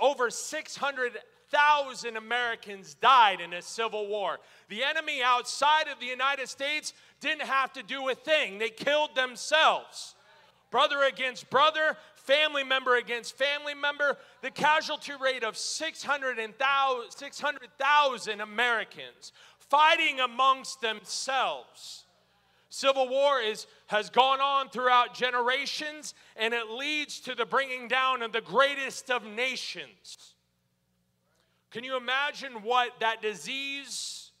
Over 0.00 0.30
600,000 0.30 2.16
Americans 2.16 2.94
died 2.94 3.40
in 3.40 3.52
a 3.52 3.60
civil 3.60 4.08
war. 4.08 4.38
The 4.70 4.82
enemy 4.82 5.20
outside 5.22 5.88
of 5.88 6.00
the 6.00 6.06
United 6.06 6.48
States 6.48 6.94
didn't 7.20 7.42
have 7.42 7.72
to 7.74 7.82
do 7.82 8.08
a 8.08 8.14
thing, 8.14 8.58
they 8.58 8.70
killed 8.70 9.14
themselves. 9.14 10.14
Brother 10.70 11.04
against 11.04 11.50
brother, 11.50 11.96
family 12.24 12.64
member 12.64 12.96
against 12.96 13.36
family 13.36 13.74
member, 13.74 14.16
the 14.42 14.50
casualty 14.50 15.12
rate 15.20 15.44
of 15.44 15.56
600,000 15.56 17.10
600, 17.10 18.40
Americans 18.40 19.32
fighting 19.58 20.20
amongst 20.20 20.80
themselves. 20.80 22.04
Civil 22.68 23.08
war 23.08 23.40
is, 23.40 23.66
has 23.86 24.10
gone 24.10 24.40
on 24.40 24.68
throughout 24.68 25.14
generations 25.14 26.14
and 26.36 26.52
it 26.52 26.70
leads 26.70 27.20
to 27.20 27.34
the 27.34 27.46
bringing 27.46 27.86
down 27.86 28.22
of 28.22 28.32
the 28.32 28.40
greatest 28.40 29.10
of 29.10 29.24
nations. 29.24 30.34
Can 31.70 31.84
you 31.84 31.96
imagine 31.96 32.62
what 32.62 32.98
that 33.00 33.22
disease, 33.22 34.32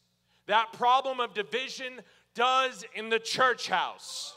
that 0.46 0.72
problem 0.72 1.20
of 1.20 1.34
division, 1.34 2.00
does 2.34 2.84
in 2.94 3.08
the 3.08 3.18
church 3.18 3.68
house? 3.68 4.34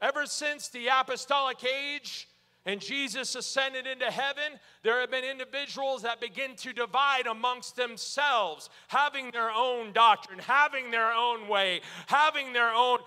Ever 0.00 0.26
since 0.26 0.68
the 0.68 0.88
apostolic 0.88 1.64
age, 1.64 2.28
and 2.66 2.80
Jesus 2.80 3.36
ascended 3.36 3.86
into 3.86 4.06
heaven, 4.06 4.58
there 4.82 5.00
have 5.00 5.10
been 5.10 5.24
individuals 5.24 6.02
that 6.02 6.20
begin 6.20 6.56
to 6.56 6.72
divide 6.72 7.26
amongst 7.26 7.76
themselves, 7.76 8.68
having 8.88 9.30
their 9.30 9.50
own 9.52 9.92
doctrine, 9.92 10.40
having 10.40 10.90
their 10.90 11.12
own 11.12 11.48
way, 11.48 11.80
having 12.06 12.52
their 12.52 12.74
own 12.74 12.98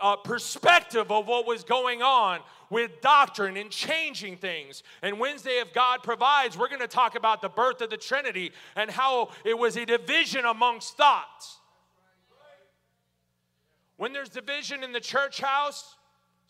uh, 0.00 0.16
perspective 0.16 1.10
of 1.10 1.26
what 1.26 1.46
was 1.46 1.64
going 1.64 2.02
on 2.02 2.40
with 2.68 3.00
doctrine 3.00 3.56
and 3.56 3.70
changing 3.70 4.36
things. 4.36 4.82
And 5.02 5.18
Wednesday, 5.18 5.58
if 5.60 5.72
God 5.72 6.02
provides, 6.02 6.56
we're 6.56 6.68
going 6.68 6.80
to 6.80 6.86
talk 6.86 7.14
about 7.14 7.40
the 7.42 7.48
birth 7.48 7.80
of 7.80 7.90
the 7.90 7.96
Trinity 7.96 8.52
and 8.76 8.90
how 8.90 9.30
it 9.44 9.58
was 9.58 9.76
a 9.76 9.84
division 9.84 10.44
amongst 10.44 10.96
thoughts. 10.96 11.58
When 13.96 14.12
there's 14.12 14.28
division 14.28 14.84
in 14.84 14.92
the 14.92 15.00
church 15.00 15.40
house, 15.40 15.96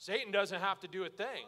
Satan 0.00 0.32
doesn't 0.32 0.62
have 0.62 0.80
to 0.80 0.88
do 0.88 1.04
a 1.04 1.10
thing. 1.10 1.44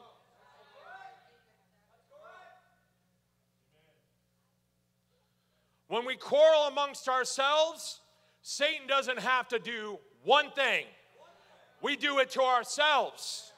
When 5.89 6.05
we 6.05 6.17
quarrel 6.17 6.65
amongst 6.69 7.09
ourselves, 7.09 8.01
Satan 8.43 8.87
doesn't 8.87 9.21
have 9.21 9.49
to 9.49 9.59
do 9.59 9.99
one 10.23 10.51
thing. 10.51 10.85
We 11.81 11.97
do 11.97 12.19
it 12.19 12.29
to 12.33 12.43
ourselves. 12.43 13.53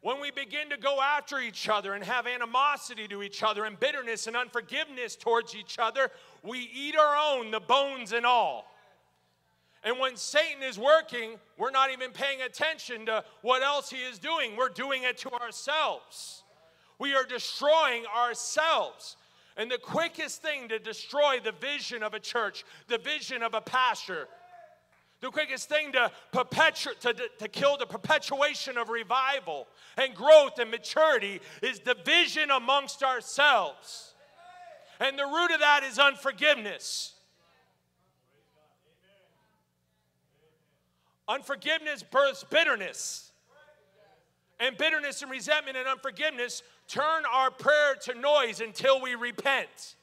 When 0.00 0.22
we 0.22 0.30
begin 0.30 0.70
to 0.70 0.78
go 0.78 0.98
after 1.02 1.38
each 1.38 1.68
other 1.68 1.92
and 1.92 2.02
have 2.02 2.26
animosity 2.26 3.06
to 3.08 3.22
each 3.22 3.42
other 3.42 3.66
and 3.66 3.78
bitterness 3.78 4.26
and 4.26 4.36
unforgiveness 4.36 5.16
towards 5.16 5.54
each 5.54 5.78
other, 5.78 6.10
we 6.42 6.70
eat 6.74 6.96
our 6.96 7.14
own, 7.14 7.50
the 7.50 7.60
bones 7.60 8.12
and 8.12 8.24
all. 8.24 8.72
And 9.86 10.00
when 10.00 10.16
Satan 10.16 10.64
is 10.64 10.80
working, 10.80 11.38
we're 11.56 11.70
not 11.70 11.92
even 11.92 12.10
paying 12.10 12.42
attention 12.42 13.06
to 13.06 13.22
what 13.42 13.62
else 13.62 13.88
he 13.88 13.98
is 13.98 14.18
doing. 14.18 14.56
We're 14.56 14.68
doing 14.68 15.04
it 15.04 15.16
to 15.18 15.30
ourselves. 15.30 16.42
We 16.98 17.14
are 17.14 17.22
destroying 17.22 18.04
ourselves. 18.06 19.16
And 19.56 19.70
the 19.70 19.78
quickest 19.78 20.42
thing 20.42 20.68
to 20.70 20.80
destroy 20.80 21.38
the 21.42 21.52
vision 21.52 22.02
of 22.02 22.14
a 22.14 22.20
church, 22.20 22.64
the 22.88 22.98
vision 22.98 23.44
of 23.44 23.54
a 23.54 23.60
pastor, 23.60 24.26
the 25.20 25.30
quickest 25.30 25.68
thing 25.68 25.92
to, 25.92 26.10
perpetu- 26.32 26.98
to, 26.98 27.14
to 27.38 27.46
kill 27.46 27.76
the 27.76 27.86
perpetuation 27.86 28.76
of 28.76 28.88
revival 28.88 29.68
and 29.96 30.16
growth 30.16 30.58
and 30.58 30.68
maturity 30.68 31.40
is 31.62 31.78
division 31.78 32.50
amongst 32.50 33.04
ourselves. 33.04 34.14
And 34.98 35.16
the 35.16 35.26
root 35.26 35.52
of 35.52 35.60
that 35.60 35.84
is 35.84 36.00
unforgiveness. 36.00 37.15
Unforgiveness 41.28 42.02
births 42.02 42.44
bitterness. 42.44 43.32
And 44.58 44.76
bitterness 44.78 45.22
and 45.22 45.30
resentment 45.30 45.76
and 45.76 45.86
unforgiveness 45.86 46.62
turn 46.88 47.24
our 47.30 47.50
prayer 47.50 47.94
to 48.02 48.14
noise 48.14 48.60
until 48.60 49.02
we 49.02 49.14
repent. 49.14 49.96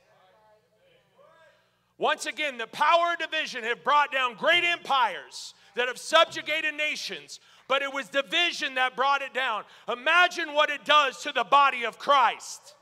Once 1.98 2.26
again, 2.26 2.58
the 2.58 2.68
power 2.68 3.14
of 3.14 3.20
division 3.20 3.64
have 3.64 3.84
brought 3.84 4.12
down 4.12 4.36
great 4.36 4.64
empires 4.64 5.54
that 5.76 5.88
have 5.88 5.98
subjugated 5.98 6.76
nations, 6.76 7.40
but 7.68 7.82
it 7.82 7.92
was 7.92 8.10
division 8.10 8.76
that 8.76 8.96
brought 8.96 9.22
it 9.22 9.34
down. 9.34 9.64
Imagine 9.88 10.54
what 10.54 10.70
it 10.70 10.84
does 10.86 11.22
to 11.24 11.32
the 11.32 11.44
body 11.44 11.86
of 11.86 11.98
Christ. 11.98 12.76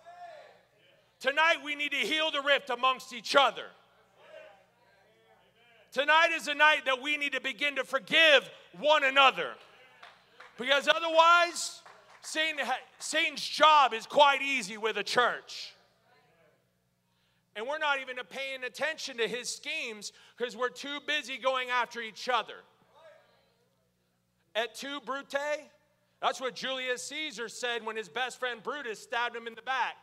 Tonight, 1.19 1.57
we 1.63 1.75
need 1.75 1.91
to 1.91 1.97
heal 1.97 2.31
the 2.31 2.41
rift 2.41 2.69
amongst 2.69 3.13
each 3.13 3.35
other. 3.35 3.65
Tonight 5.91 6.29
is 6.33 6.47
a 6.47 6.55
night 6.55 6.85
that 6.85 7.01
we 7.01 7.17
need 7.17 7.33
to 7.33 7.41
begin 7.41 7.75
to 7.75 7.83
forgive 7.83 8.49
one 8.79 9.03
another. 9.03 9.51
Because 10.57 10.87
otherwise, 10.87 11.81
Satan, 12.21 12.65
Satan's 12.99 13.45
job 13.45 13.93
is 13.93 14.05
quite 14.05 14.41
easy 14.41 14.77
with 14.77 14.97
a 14.97 15.03
church. 15.03 15.73
And 17.55 17.67
we're 17.67 17.79
not 17.79 17.99
even 17.99 18.15
paying 18.29 18.63
attention 18.63 19.17
to 19.17 19.27
his 19.27 19.49
schemes 19.49 20.13
because 20.37 20.55
we're 20.55 20.69
too 20.69 20.99
busy 21.05 21.37
going 21.37 21.69
after 21.69 21.99
each 21.99 22.29
other. 22.29 22.55
Et 24.55 24.73
tu, 24.73 25.01
Brute? 25.01 25.35
That's 26.21 26.39
what 26.39 26.55
Julius 26.55 27.03
Caesar 27.03 27.49
said 27.49 27.85
when 27.85 27.97
his 27.97 28.07
best 28.07 28.39
friend 28.39 28.63
Brutus 28.63 28.99
stabbed 28.99 29.35
him 29.35 29.47
in 29.47 29.55
the 29.55 29.61
back. 29.61 29.95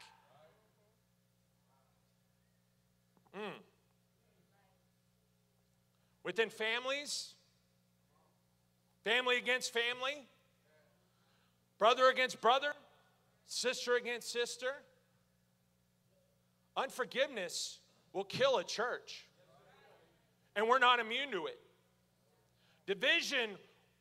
Mm. 3.34 3.52
Within 6.28 6.50
families, 6.50 7.32
family 9.02 9.38
against 9.38 9.72
family, 9.72 10.26
brother 11.78 12.10
against 12.10 12.42
brother, 12.42 12.74
sister 13.46 13.96
against 13.96 14.30
sister. 14.30 14.74
Unforgiveness 16.76 17.78
will 18.12 18.24
kill 18.24 18.58
a 18.58 18.64
church, 18.64 19.24
and 20.54 20.68
we're 20.68 20.78
not 20.78 21.00
immune 21.00 21.30
to 21.30 21.46
it. 21.46 21.58
Division 22.86 23.52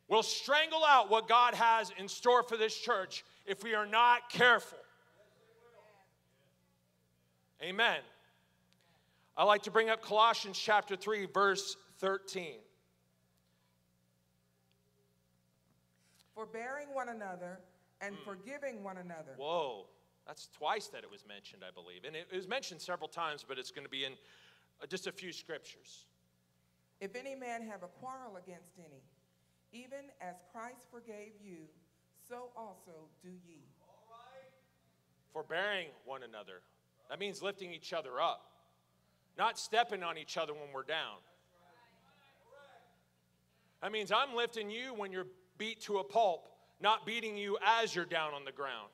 will 0.09 0.21
strangle 0.21 0.83
out 0.83 1.09
what 1.09 1.29
God 1.29 1.53
has 1.53 1.93
in 1.97 2.09
store 2.09 2.43
for 2.43 2.57
this 2.57 2.77
church 2.77 3.23
if 3.45 3.63
we 3.63 3.73
are 3.73 3.87
not 3.87 4.29
careful. 4.29 4.79
Amen. 7.63 7.99
I 9.37 9.45
like 9.45 9.63
to 9.63 9.71
bring 9.71 9.89
up 9.89 10.01
Colossians 10.01 10.59
chapter 10.59 10.97
3, 10.97 11.27
verse 11.33 11.77
13. 11.97 12.59
Forbearing 16.33 16.93
one 16.93 17.09
another 17.09 17.59
and 18.01 18.15
Hmm. 18.15 18.23
forgiving 18.23 18.83
one 18.83 18.97
another. 18.97 19.33
Whoa, 19.37 19.87
that's 20.25 20.47
twice 20.47 20.87
that 20.89 21.03
it 21.03 21.09
was 21.09 21.25
mentioned, 21.25 21.63
I 21.63 21.71
believe. 21.71 22.03
And 22.03 22.15
it, 22.15 22.27
it 22.31 22.35
was 22.35 22.47
mentioned 22.47 22.81
several 22.81 23.09
times, 23.09 23.43
but 23.47 23.57
it's 23.57 23.71
going 23.71 23.85
to 23.85 23.89
be 23.89 24.05
in 24.05 24.13
uh, 24.81 24.85
just 24.85 25.07
a 25.07 25.11
few 25.11 25.31
scriptures. 25.31 26.05
If 26.99 27.15
any 27.15 27.35
man 27.35 27.61
have 27.63 27.83
a 27.83 27.87
quarrel 27.87 28.37
against 28.37 28.77
any, 28.77 29.01
even 29.71 30.11
as 30.21 30.35
Christ 30.51 30.85
forgave 30.91 31.33
you, 31.41 31.67
so 32.27 32.49
also 32.55 33.09
do 33.23 33.29
ye. 33.47 33.63
Forbearing 35.33 35.89
one 36.05 36.23
another. 36.23 36.61
That 37.09 37.19
means 37.19 37.41
lifting 37.41 37.71
each 37.71 37.93
other 37.93 38.19
up, 38.19 38.51
not 39.37 39.59
stepping 39.59 40.03
on 40.03 40.17
each 40.17 40.37
other 40.37 40.53
when 40.53 40.71
we're 40.73 40.83
down. 40.83 41.17
That 43.81 43.91
means 43.91 44.11
I'm 44.11 44.35
lifting 44.35 44.69
you 44.69 44.93
when 44.95 45.11
you're 45.11 45.27
beat 45.57 45.81
to 45.81 45.99
a 45.99 46.03
pulp, 46.03 46.49
not 46.81 47.05
beating 47.05 47.37
you 47.37 47.57
as 47.65 47.95
you're 47.95 48.05
down 48.05 48.33
on 48.33 48.45
the 48.45 48.51
ground. 48.51 48.89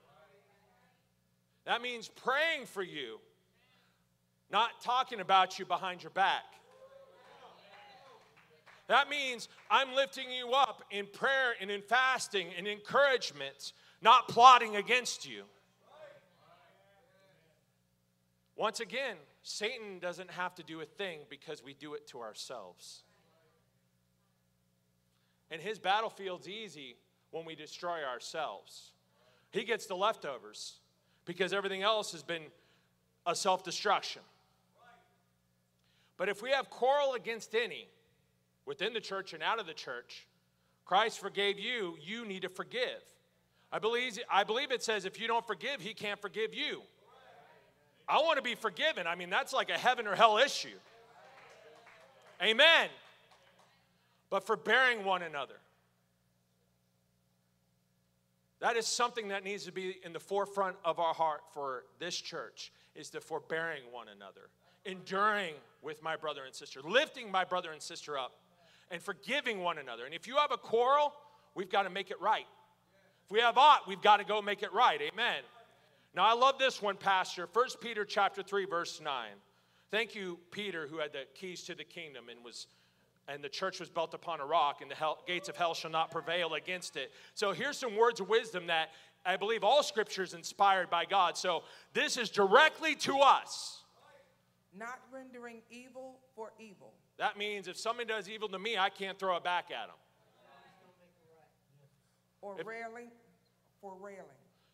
That 1.65 1.81
means 1.81 2.09
praying 2.09 2.65
for 2.65 2.84
you, 2.84 3.19
not 4.51 4.81
talking 4.81 5.21
about 5.21 5.57
you 5.59 5.65
behind 5.65 6.03
your 6.03 6.09
back. 6.11 6.43
That 8.88 9.09
means 9.09 9.47
I'm 9.71 9.95
lifting 9.95 10.29
you 10.29 10.51
up 10.51 10.84
in 10.91 11.07
prayer 11.07 11.53
and 11.61 11.71
in 11.71 11.81
fasting 11.81 12.47
and 12.57 12.67
encouragement, 12.67 13.71
not 14.01 14.27
plotting 14.27 14.75
against 14.75 15.27
you. 15.27 15.43
Once 18.57 18.81
again, 18.81 19.15
Satan 19.41 19.99
doesn't 19.99 20.29
have 20.29 20.53
to 20.55 20.63
do 20.63 20.81
a 20.81 20.86
thing 20.86 21.19
because 21.29 21.63
we 21.63 21.73
do 21.73 21.93
it 21.93 22.05
to 22.07 22.19
ourselves. 22.19 23.03
And 25.54 25.62
his 25.62 25.78
battlefield's 25.78 26.49
easy 26.49 26.97
when 27.30 27.45
we 27.45 27.54
destroy 27.54 28.04
ourselves. 28.04 28.91
He 29.51 29.64
gets 29.64 29.86
the 29.86 29.95
leftovers 29.95 30.80
because 31.26 31.54
everything 31.54 31.84
else 31.84 32.12
has 32.12 32.24
been 32.24 32.41
a 33.28 33.36
self 33.36 33.64
destruction. 33.64 34.24
But 36.18 36.28
if 36.28 36.41
we 36.41 36.49
have 36.49 36.72
quarrel 36.72 37.14
against 37.14 37.54
any, 37.54 37.88
within 38.66 38.93
the 38.93 38.99
church 38.99 39.34
and 39.34 39.43
out 39.43 39.60
of 39.60 39.68
the 39.68 39.76
church, 39.76 40.26
Christ 40.86 41.20
forgave 41.20 41.60
you, 41.60 41.97
you 42.01 42.26
need 42.26 42.41
to 42.41 42.49
forgive. 42.49 43.04
I 43.72 43.78
believe, 43.78 44.18
I 44.32 44.43
believe 44.43 44.72
it 44.72 44.82
says 44.82 45.06
if 45.06 45.20
you 45.20 45.28
don't 45.28 45.45
forgive, 45.45 45.82
he 45.82 45.93
can't 45.93 46.20
forgive 46.20 46.56
you. 46.56 46.82
I 48.10 48.18
want 48.18 48.38
to 48.38 48.43
be 48.43 48.56
forgiven. 48.56 49.06
I 49.06 49.14
mean, 49.14 49.30
that's 49.30 49.54
like 49.54 49.70
a 49.70 49.78
heaven 49.78 50.08
or 50.08 50.16
hell 50.16 50.39
issue. 50.39 50.80
Amen. 52.41 52.89
But 54.34 54.47
forbearing 54.47 55.05
one 55.05 55.21
another. 55.21 55.59
That 58.61 58.77
is 58.77 58.88
something 58.88 59.27
that 59.27 59.43
needs 59.43 59.65
to 59.65 59.71
be 59.71 59.99
in 60.03 60.11
the 60.11 60.19
forefront 60.19 60.75
of 60.84 60.97
our 60.97 61.13
heart 61.13 61.41
for 61.53 61.84
this 61.99 62.19
church 62.19 62.71
is 62.95 63.11
the 63.11 63.21
forbearing 63.21 63.84
one 63.91 64.07
another, 64.07 64.49
enduring 64.86 65.53
with 65.84 66.01
my 66.01 66.15
brother 66.15 66.45
and 66.45 66.55
sister, 66.55 66.81
lifting 66.81 67.29
my 67.29 67.43
brother 67.43 67.73
and 67.73 67.79
sister 67.79 68.17
up, 68.17 68.31
and 68.89 69.03
forgiving 69.03 69.59
one 69.59 69.77
another. 69.77 70.05
And 70.05 70.15
if 70.15 70.25
you 70.27 70.38
have 70.38 70.51
a 70.51 70.57
quarrel, 70.57 71.13
we've 71.53 71.69
got 71.69 71.84
to 71.84 71.91
make 71.91 72.09
it 72.09 72.19
right. 72.19 72.47
If 73.25 73.29
we 73.29 73.39
have 73.39 73.59
aught, 73.59 73.88
we've 73.88 74.01
got 74.01 74.17
to 74.17 74.25
go 74.25 74.41
make 74.41 74.63
it 74.63 74.73
right. 74.73 74.99
Amen. 74.99 75.43
Now 76.15 76.25
I 76.25 76.34
love 76.34 76.57
this 76.57 76.81
one, 76.81 76.97
Pastor. 76.97 77.47
1 77.53 77.67
Peter 77.81 78.03
chapter 78.03 78.41
3, 78.41 78.65
verse 78.65 78.99
9. 78.99 79.27
Thank 79.91 80.15
you, 80.15 80.39
Peter, 80.49 80.88
who 80.88 80.97
had 80.97 81.13
the 81.13 81.25
keys 81.36 81.61
to 81.65 81.75
the 81.75 81.84
kingdom 81.84 82.29
and 82.29 82.43
was 82.43 82.65
and 83.28 83.43
the 83.43 83.49
church 83.49 83.80
was 83.80 83.89
built 83.89 84.13
upon 84.13 84.41
a 84.41 84.45
rock, 84.45 84.82
and 84.82 84.91
the 84.91 84.95
hell, 84.95 85.19
gates 85.26 85.49
of 85.49 85.55
hell 85.55 85.74
shall 85.74 85.91
not 85.91 86.11
prevail 86.11 86.53
against 86.55 86.97
it. 86.97 87.11
So 87.34 87.51
here's 87.51 87.78
some 87.78 87.95
words 87.95 88.19
of 88.19 88.30
wisdom 88.30 88.67
that 88.67 88.89
I 89.26 89.38
believe 89.38 89.63
all 89.63 89.84
scripture 89.84 90.24
is 90.24 90.34
inspired 90.34 90.89
by 90.89 91.05
God. 91.05 91.38
So 91.38 91.63
this 91.93 92.17
is 92.17 92.30
directly 92.30 92.95
to 92.95 93.19
us. 93.19 93.84
Not 94.78 94.99
rendering 95.11 95.61
evil 95.69 96.19
for 96.36 96.51
evil. 96.59 96.93
That 97.17 97.38
means 97.38 97.67
if 97.67 97.78
somebody 97.78 98.07
does 98.07 98.28
evil 98.28 98.49
to 98.49 98.59
me, 98.59 98.78
I 98.78 98.89
can't 98.89 99.17
throw 99.17 99.38
it 99.38 99.43
back 99.43 99.71
at 99.71 99.88
them. 99.88 99.95
or 102.41 102.59
If- 102.59 102.67
railing 102.67 103.09
for 103.80 103.95
railing. 103.95 104.26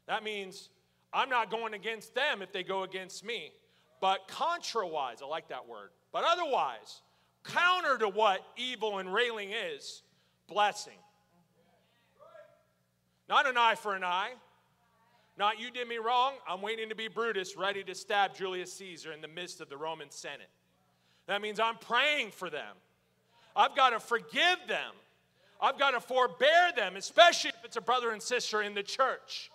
That 0.07 0.23
means 0.23 0.69
I'm 1.13 1.29
not 1.29 1.51
going 1.51 1.75
against 1.75 2.15
them 2.15 2.41
if 2.41 2.51
they 2.51 2.63
go 2.63 2.81
against 2.81 3.23
me. 3.23 3.53
But 4.01 4.27
contrawise, 4.27 5.21
I 5.21 5.25
like 5.25 5.49
that 5.49 5.67
word. 5.67 5.91
But 6.11 6.23
otherwise, 6.23 7.01
counter 7.43 7.97
to 7.97 8.09
what 8.09 8.41
evil 8.57 8.99
and 8.99 9.13
railing 9.13 9.51
is, 9.51 10.03
blessing. 10.47 10.97
Not 13.27 13.47
an 13.47 13.57
eye 13.57 13.75
for 13.75 13.95
an 13.95 14.03
eye. 14.03 14.31
Not 15.37 15.59
you 15.59 15.71
did 15.71 15.87
me 15.87 15.97
wrong. 15.97 16.33
I'm 16.47 16.61
waiting 16.61 16.89
to 16.89 16.95
be 16.95 17.07
Brutus, 17.07 17.55
ready 17.55 17.83
to 17.83 17.95
stab 17.95 18.35
Julius 18.35 18.73
Caesar 18.73 19.13
in 19.13 19.21
the 19.21 19.27
midst 19.27 19.61
of 19.61 19.69
the 19.69 19.77
Roman 19.77 20.11
Senate. 20.11 20.49
That 21.27 21.41
means 21.41 21.59
I'm 21.59 21.77
praying 21.77 22.31
for 22.31 22.49
them. 22.49 22.75
I've 23.55 23.75
got 23.75 23.91
to 23.91 23.99
forgive 23.99 24.57
them. 24.67 24.93
I've 25.61 25.77
got 25.77 25.91
to 25.91 25.99
forbear 25.99 26.71
them, 26.75 26.95
especially 26.95 27.51
if 27.51 27.63
it's 27.63 27.77
a 27.77 27.81
brother 27.81 28.11
and 28.11 28.21
sister 28.21 28.61
in 28.61 28.73
the 28.73 28.83
church. 28.83 29.51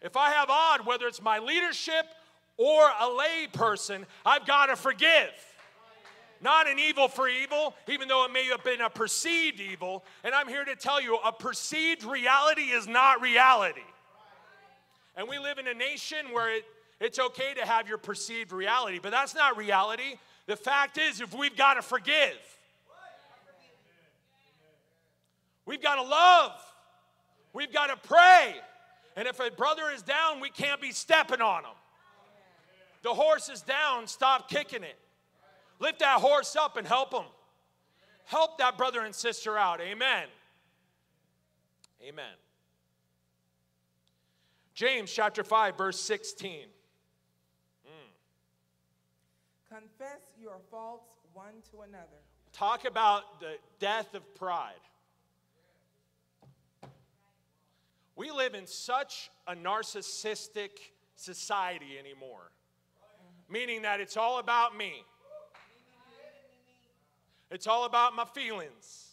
If 0.00 0.16
I 0.16 0.30
have 0.30 0.48
odd, 0.48 0.86
whether 0.86 1.06
it's 1.06 1.20
my 1.20 1.38
leadership 1.38 2.06
or 2.56 2.90
a 3.00 3.08
lay 3.10 3.48
person, 3.52 4.06
I've 4.24 4.46
got 4.46 4.66
to 4.66 4.76
forgive. 4.76 5.30
Not 6.42 6.68
an 6.68 6.78
evil 6.78 7.08
for 7.08 7.28
evil, 7.28 7.74
even 7.86 8.08
though 8.08 8.24
it 8.24 8.32
may 8.32 8.44
have 8.46 8.64
been 8.64 8.80
a 8.80 8.88
perceived 8.88 9.60
evil. 9.60 10.04
And 10.24 10.34
I'm 10.34 10.48
here 10.48 10.64
to 10.64 10.74
tell 10.74 11.00
you 11.00 11.16
a 11.16 11.32
perceived 11.32 12.02
reality 12.02 12.62
is 12.62 12.86
not 12.86 13.20
reality. 13.20 13.82
And 15.16 15.28
we 15.28 15.38
live 15.38 15.58
in 15.58 15.66
a 15.66 15.74
nation 15.74 16.18
where 16.32 16.56
it, 16.56 16.64
it's 16.98 17.18
okay 17.18 17.52
to 17.54 17.66
have 17.66 17.88
your 17.88 17.98
perceived 17.98 18.52
reality, 18.52 18.98
but 19.02 19.10
that's 19.10 19.34
not 19.34 19.58
reality. 19.58 20.18
The 20.46 20.56
fact 20.56 20.96
is, 20.96 21.20
if 21.20 21.34
we've 21.34 21.56
got 21.56 21.74
to 21.74 21.82
forgive, 21.82 22.38
we've 25.66 25.82
got 25.82 25.96
to 25.96 26.02
love, 26.02 26.52
we've 27.52 27.72
got 27.72 27.88
to 27.88 28.08
pray. 28.08 28.54
And 29.14 29.28
if 29.28 29.40
a 29.40 29.50
brother 29.50 29.90
is 29.94 30.00
down, 30.00 30.40
we 30.40 30.48
can't 30.48 30.80
be 30.80 30.92
stepping 30.92 31.42
on 31.42 31.64
him. 31.64 31.76
The 33.02 33.12
horse 33.12 33.50
is 33.50 33.60
down, 33.60 34.06
stop 34.06 34.48
kicking 34.48 34.82
it. 34.82 34.96
Lift 35.80 35.98
that 36.00 36.20
horse 36.20 36.54
up 36.56 36.76
and 36.76 36.86
help 36.86 37.12
him. 37.12 37.24
Help 38.26 38.58
that 38.58 38.78
brother 38.78 39.00
and 39.00 39.14
sister 39.14 39.58
out. 39.58 39.80
Amen. 39.80 40.26
Amen. 42.06 42.24
James 44.74 45.12
chapter 45.12 45.42
5, 45.42 45.76
verse 45.76 45.98
16. 45.98 46.60
Mm. 46.60 46.66
Confess 49.68 50.20
your 50.40 50.58
faults 50.70 51.10
one 51.34 51.54
to 51.72 51.80
another. 51.80 52.22
Talk 52.52 52.84
about 52.84 53.40
the 53.40 53.54
death 53.78 54.14
of 54.14 54.34
pride. 54.34 54.74
We 58.16 58.30
live 58.30 58.54
in 58.54 58.66
such 58.66 59.30
a 59.46 59.54
narcissistic 59.54 60.70
society 61.16 61.98
anymore, 61.98 62.50
meaning 63.48 63.82
that 63.82 64.00
it's 64.00 64.16
all 64.16 64.38
about 64.38 64.76
me. 64.76 65.04
It's 67.50 67.66
all 67.66 67.84
about 67.84 68.14
my 68.14 68.24
feelings. 68.24 69.10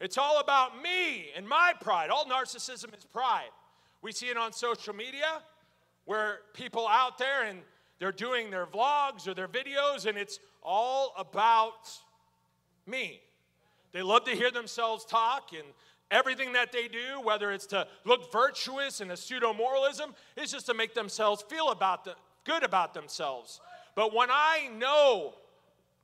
It's 0.00 0.18
all 0.18 0.40
about 0.40 0.82
me 0.82 1.30
and 1.34 1.48
my 1.48 1.72
pride. 1.80 2.10
All 2.10 2.26
narcissism 2.26 2.96
is 2.96 3.04
pride. 3.04 3.48
We 4.02 4.12
see 4.12 4.26
it 4.26 4.36
on 4.36 4.52
social 4.52 4.94
media 4.94 5.42
where 6.04 6.40
people 6.52 6.86
out 6.86 7.18
there 7.18 7.44
and 7.44 7.60
they're 7.98 8.12
doing 8.12 8.50
their 8.50 8.66
vlogs 8.66 9.26
or 9.26 9.34
their 9.34 9.48
videos 9.48 10.04
and 10.04 10.18
it's 10.18 10.38
all 10.62 11.14
about 11.16 11.88
me. 12.86 13.20
They 13.92 14.02
love 14.02 14.24
to 14.24 14.32
hear 14.32 14.50
themselves 14.50 15.06
talk 15.06 15.52
and 15.52 15.66
everything 16.10 16.52
that 16.52 16.72
they 16.72 16.88
do, 16.88 17.20
whether 17.22 17.50
it's 17.50 17.66
to 17.66 17.86
look 18.04 18.30
virtuous 18.30 19.00
and 19.00 19.10
a 19.10 19.16
pseudo 19.16 19.54
moralism, 19.54 20.14
is 20.36 20.52
just 20.52 20.66
to 20.66 20.74
make 20.74 20.94
themselves 20.94 21.42
feel 21.48 21.70
about 21.70 22.04
the, 22.04 22.14
good 22.44 22.62
about 22.62 22.92
themselves. 22.92 23.60
But 23.94 24.14
when 24.14 24.28
I 24.30 24.68
know, 24.76 25.34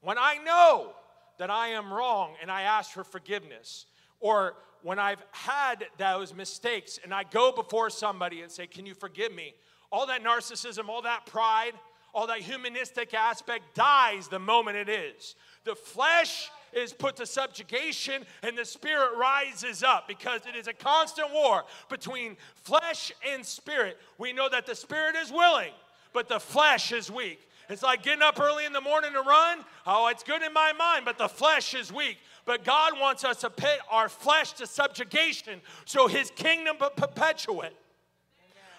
when 0.00 0.16
I 0.18 0.38
know 0.38 0.94
that 1.43 1.51
I 1.51 1.70
am 1.70 1.93
wrong 1.93 2.36
and 2.40 2.53
I 2.53 2.62
ask 2.62 2.93
for 2.93 3.03
forgiveness, 3.03 3.86
or 4.20 4.55
when 4.82 5.01
I've 5.01 5.24
had 5.32 5.86
those 5.99 6.32
mistakes 6.32 7.01
and 7.03 7.12
I 7.12 7.24
go 7.24 7.51
before 7.51 7.90
somebody 7.90 8.43
and 8.43 8.53
say, 8.53 8.68
Can 8.68 8.86
you 8.86 8.95
forgive 8.95 9.34
me? 9.34 9.55
All 9.90 10.07
that 10.07 10.22
narcissism, 10.22 10.88
all 10.88 11.03
that 11.03 11.26
pride, 11.26 11.72
all 12.14 12.28
that 12.28 12.43
humanistic 12.43 13.12
aspect 13.12 13.74
dies 13.74 14.28
the 14.28 14.38
moment 14.38 14.76
it 14.76 14.88
is. 14.88 15.34
The 15.64 15.74
flesh 15.74 16.49
is 16.72 16.93
put 16.93 17.16
to 17.16 17.26
subjugation 17.26 18.24
and 18.45 18.57
the 18.57 18.64
spirit 18.64 19.16
rises 19.18 19.82
up 19.82 20.07
because 20.07 20.43
it 20.47 20.55
is 20.55 20.68
a 20.68 20.72
constant 20.72 21.32
war 21.32 21.64
between 21.88 22.36
flesh 22.55 23.11
and 23.28 23.45
spirit. 23.45 23.99
We 24.16 24.32
know 24.32 24.49
that 24.49 24.66
the 24.66 24.76
spirit 24.76 25.16
is 25.16 25.32
willing, 25.32 25.72
but 26.12 26.28
the 26.28 26.38
flesh 26.38 26.93
is 26.93 27.11
weak. 27.11 27.49
It's 27.73 27.83
like 27.83 28.03
getting 28.03 28.23
up 28.23 28.39
early 28.39 28.66
in 28.66 28.75
the 28.75 28.83
morning 28.83 29.12
to 29.14 29.23
run. 29.23 29.64
Oh, 29.87 30.09
it's 30.09 30.23
good 30.23 30.43
in 30.43 30.53
my 30.53 30.75
mind, 30.75 31.07
but 31.07 31.16
the 31.16 31.29
flesh 31.29 31.73
is 31.73 31.91
weak. 31.91 32.18
But 32.45 32.64
God 32.64 33.01
wants 33.01 33.25
us 33.25 33.41
to 33.41 33.51
put 33.51 33.79
our 33.91 34.11
flesh 34.11 34.53
to 34.55 34.66
subjugation 34.66 35.62
so 35.87 36.07
his 36.07 36.31
kingdom 36.33 36.77
perpetuate. 36.77 37.73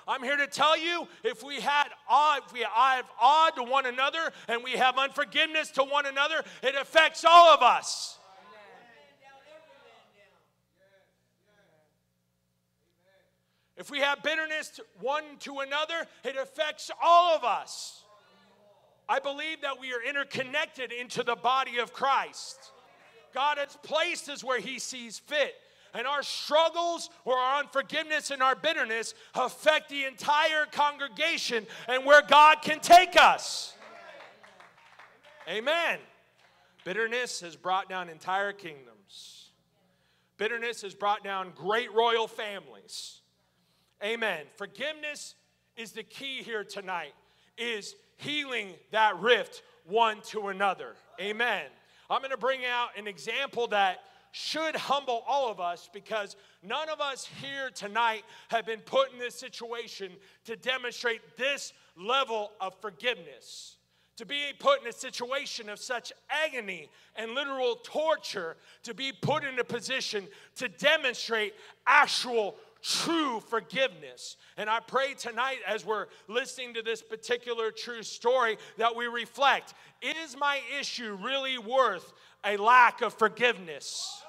I'm 0.07 0.21
here 0.21 0.37
to 0.37 0.45
tell 0.45 0.77
you 0.77 1.07
if 1.23 1.43
we 1.43 1.59
had 1.59 1.87
odd, 2.07 2.41
if 2.45 2.53
we 2.53 2.59
have 2.59 3.05
odd 3.19 3.55
to 3.55 3.63
one 3.63 3.87
another 3.87 4.31
and 4.47 4.63
we 4.63 4.73
have 4.73 4.97
unforgiveness 4.99 5.71
to 5.71 5.83
one 5.83 6.05
another, 6.05 6.43
it 6.61 6.75
affects 6.75 7.25
all 7.27 7.51
of 7.51 7.63
us. 7.63 8.19
If 13.75 13.89
we 13.89 14.01
have 14.01 14.21
bitterness 14.21 14.69
to 14.71 14.85
one 14.99 15.23
to 15.39 15.59
another, 15.59 16.05
it 16.23 16.35
affects 16.35 16.91
all 17.01 17.35
of 17.35 17.43
us. 17.43 18.02
I 19.07 19.19
believe 19.19 19.61
that 19.61 19.79
we 19.79 19.93
are 19.93 20.01
interconnected 20.01 20.91
into 20.91 21.23
the 21.23 21.35
body 21.35 21.77
of 21.77 21.93
Christ. 21.93 22.71
God 23.33 23.57
has 23.57 23.77
placed 23.83 24.29
us 24.29 24.43
where 24.43 24.59
He 24.59 24.79
sees 24.79 25.19
fit. 25.19 25.55
And 25.95 26.07
our 26.07 26.23
struggles 26.23 27.09
or 27.23 27.35
our 27.35 27.59
unforgiveness 27.59 28.31
and 28.31 28.41
our 28.41 28.55
bitterness 28.55 29.13
affect 29.35 29.89
the 29.89 30.05
entire 30.05 30.65
congregation 30.71 31.67
and 31.87 32.03
where 32.03 32.23
God 32.23 32.63
can 32.63 32.79
take 32.79 33.15
us. 33.15 33.75
Amen. 35.47 35.99
Bitterness 36.83 37.41
has 37.41 37.55
brought 37.55 37.89
down 37.89 38.09
entire 38.09 38.53
kingdoms. 38.53 39.49
Bitterness 40.37 40.81
has 40.81 40.95
brought 40.95 41.23
down 41.23 41.51
great 41.55 41.93
royal 41.93 42.27
families. 42.27 43.21
Amen. 44.03 44.45
Forgiveness 44.55 45.35
is 45.77 45.91
the 45.91 46.03
key 46.03 46.41
here 46.41 46.63
tonight 46.63 47.13
is 47.57 47.95
healing 48.17 48.73
that 48.91 49.19
rift 49.19 49.63
one 49.85 50.21
to 50.21 50.47
another. 50.47 50.95
Amen. 51.19 51.63
I'm 52.09 52.19
going 52.19 52.31
to 52.31 52.37
bring 52.37 52.61
out 52.65 52.89
an 52.97 53.07
example 53.07 53.67
that 53.67 53.99
should 54.31 54.75
humble 54.75 55.23
all 55.27 55.51
of 55.51 55.59
us 55.59 55.89
because 55.93 56.35
none 56.63 56.89
of 56.89 56.99
us 56.99 57.27
here 57.41 57.69
tonight 57.69 58.23
have 58.49 58.65
been 58.65 58.79
put 58.79 59.13
in 59.13 59.19
this 59.19 59.35
situation 59.35 60.11
to 60.45 60.55
demonstrate 60.55 61.37
this 61.37 61.71
level 61.95 62.51
of 62.59 62.73
forgiveness. 62.81 63.77
To 64.17 64.25
be 64.25 64.51
put 64.57 64.81
in 64.81 64.87
a 64.87 64.93
situation 64.93 65.69
of 65.69 65.79
such 65.79 66.11
agony 66.29 66.89
and 67.15 67.31
literal 67.31 67.75
torture, 67.83 68.57
to 68.83 68.93
be 68.93 69.11
put 69.11 69.43
in 69.43 69.57
a 69.59 69.63
position 69.63 70.27
to 70.55 70.67
demonstrate 70.67 71.53
actual 71.85 72.55
true 72.83 73.39
forgiveness. 73.39 74.35
And 74.57 74.69
I 74.69 74.81
pray 74.81 75.13
tonight, 75.13 75.59
as 75.65 75.85
we're 75.85 76.07
listening 76.27 76.73
to 76.75 76.81
this 76.81 77.01
particular 77.01 77.71
true 77.71 78.03
story, 78.03 78.57
that 78.77 78.95
we 78.95 79.07
reflect 79.07 79.73
is 80.01 80.37
my 80.37 80.59
issue 80.79 81.17
really 81.23 81.57
worth 81.57 82.13
a 82.45 82.57
lack 82.57 83.01
of 83.01 83.13
forgiveness? 83.13 84.21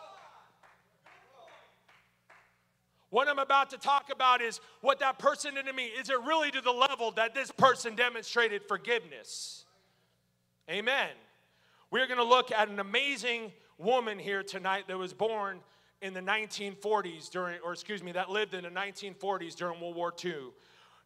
What 3.10 3.28
I'm 3.28 3.38
about 3.38 3.70
to 3.70 3.78
talk 3.78 4.10
about 4.10 4.40
is 4.40 4.60
what 4.80 5.00
that 5.00 5.18
person 5.18 5.54
did 5.54 5.66
to 5.66 5.72
me. 5.72 5.86
Is 5.86 6.10
it 6.10 6.20
really 6.20 6.50
to 6.52 6.60
the 6.60 6.72
level 6.72 7.10
that 7.12 7.34
this 7.34 7.50
person 7.50 7.94
demonstrated 7.94 8.62
forgiveness? 8.66 9.64
Amen. 10.70 11.10
We're 11.90 12.06
going 12.06 12.18
to 12.18 12.24
look 12.24 12.50
at 12.50 12.68
an 12.68 12.80
amazing 12.80 13.52
woman 13.78 14.18
here 14.18 14.42
tonight 14.42 14.88
that 14.88 14.98
was 14.98 15.12
born 15.12 15.60
in 16.04 16.12
the 16.12 16.20
1940s 16.20 17.30
during, 17.30 17.58
or 17.64 17.72
excuse 17.72 18.02
me, 18.02 18.12
that 18.12 18.28
lived 18.28 18.52
in 18.52 18.64
the 18.64 18.68
1940s 18.68 19.56
during 19.56 19.80
World 19.80 19.96
War 19.96 20.12
II. 20.22 20.50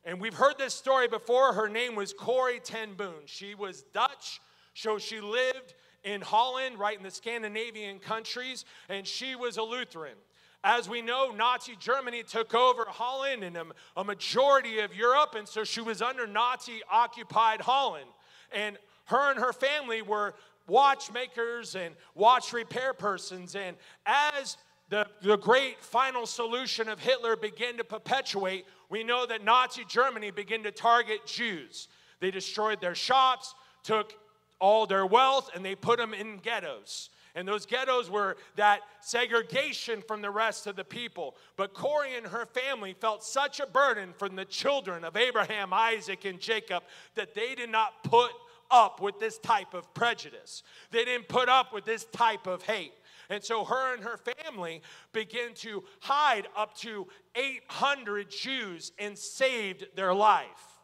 And 0.05 0.20
we've 0.20 0.34
heard 0.34 0.59
this 0.59 0.74
story 0.74 1.07
before. 1.07 1.53
Her 1.53 1.68
name 1.68 1.94
was 1.94 2.12
Corrie 2.12 2.59
ten 2.59 2.94
Boom. 2.94 3.22
She 3.26 3.55
was 3.55 3.82
Dutch, 3.94 4.40
so 4.74 4.99
she 4.99 5.20
lived 5.20 5.74
in 6.03 6.20
Holland, 6.20 6.80
right 6.80 6.96
in 6.96 7.05
the 7.05 7.12
Scandinavian 7.12 8.01
countries, 8.01 8.64
and 8.88 9.07
she 9.07 9.36
was 9.36 9.57
a 9.57 9.62
Lutheran. 9.62 10.16
As 10.64 10.88
we 10.88 11.01
know, 11.01 11.30
Nazi 11.30 11.76
Germany 11.78 12.24
took 12.24 12.53
over 12.53 12.84
Holland 12.88 13.44
and 13.44 13.57
a, 13.57 13.66
a 13.96 14.03
majority 14.03 14.80
of 14.80 14.96
Europe, 14.96 15.36
and 15.38 15.46
so 15.46 15.62
she 15.62 15.80
was 15.80 16.03
under 16.03 16.26
Nazi 16.26 16.80
occupied 16.90 17.61
Holland. 17.61 18.11
And 18.51 18.76
her 19.05 19.30
and 19.30 19.38
her 19.38 19.53
family 19.53 20.03
were 20.03 20.34
watchmakers 20.66 21.76
and 21.76 21.94
watch 22.16 22.53
repair 22.53 22.92
persons. 22.92 23.55
And 23.55 23.76
as 24.05 24.57
the, 24.91 25.07
the 25.22 25.36
great 25.36 25.82
final 25.82 26.26
solution 26.26 26.89
of 26.89 26.99
Hitler 26.99 27.36
began 27.36 27.76
to 27.76 27.84
perpetuate, 27.84 28.64
we 28.89 29.05
know 29.05 29.26
that 29.26 29.45
Nazi 29.45 29.84
Germany 29.86 30.30
began 30.30 30.62
to 30.62 30.70
target 30.70 31.26
Jews. 31.26 31.89
They 32.20 32.30
destroyed 32.30 32.80
their 32.80 32.95
shops, 32.95 33.55
took 33.82 34.14
all 34.61 34.86
their 34.86 35.07
wealth, 35.07 35.51
and 35.55 35.64
they 35.64 35.74
put 35.74 35.99
them 35.99 36.14
in 36.14 36.39
ghettos. 36.39 37.11
And 37.34 37.47
those 37.47 37.66
ghettos 37.66 38.11
were 38.11 38.36
that 38.57 38.80
segregation 39.01 40.03
from 40.09 40.22
the 40.22 40.30
rest 40.30 40.66
of 40.66 40.74
the 40.74 40.84
people. 40.84 41.36
But 41.57 41.74
Corrie 41.74 42.16
and 42.16 42.26
her 42.26 42.47
family 42.47 42.95
felt 42.99 43.22
such 43.22 43.61
a 43.61 43.66
burden 43.66 44.12
from 44.18 44.34
the 44.34 44.45
children 44.45 45.05
of 45.05 45.16
Abraham, 45.16 45.72
Isaac, 45.72 46.24
and 46.24 46.41
Jacob 46.41 46.82
that 47.14 47.34
they 47.34 47.55
did 47.55 47.70
not 47.70 48.03
put 48.03 48.32
up 48.70 49.01
with 49.01 49.20
this 49.20 49.39
type 49.39 49.74
of 49.74 49.93
prejudice. 49.95 50.62
They 50.91 51.05
didn't 51.05 51.28
put 51.28 51.49
up 51.49 51.72
with 51.72 51.84
this 51.84 52.05
type 52.07 52.47
of 52.47 52.62
hate. 52.62 52.93
And 53.31 53.45
so 53.45 53.64
her 53.64 53.95
and 53.95 54.03
her 54.05 54.18
family 54.18 54.83
began 55.12 55.55
to 55.57 55.85
hide 56.01 56.49
up 56.57 56.76
to 56.79 57.07
800 57.35 58.31
Jews 58.31 58.93
and 58.99 59.18
saved 59.18 59.87
their 59.95 60.14
life. 60.14 60.79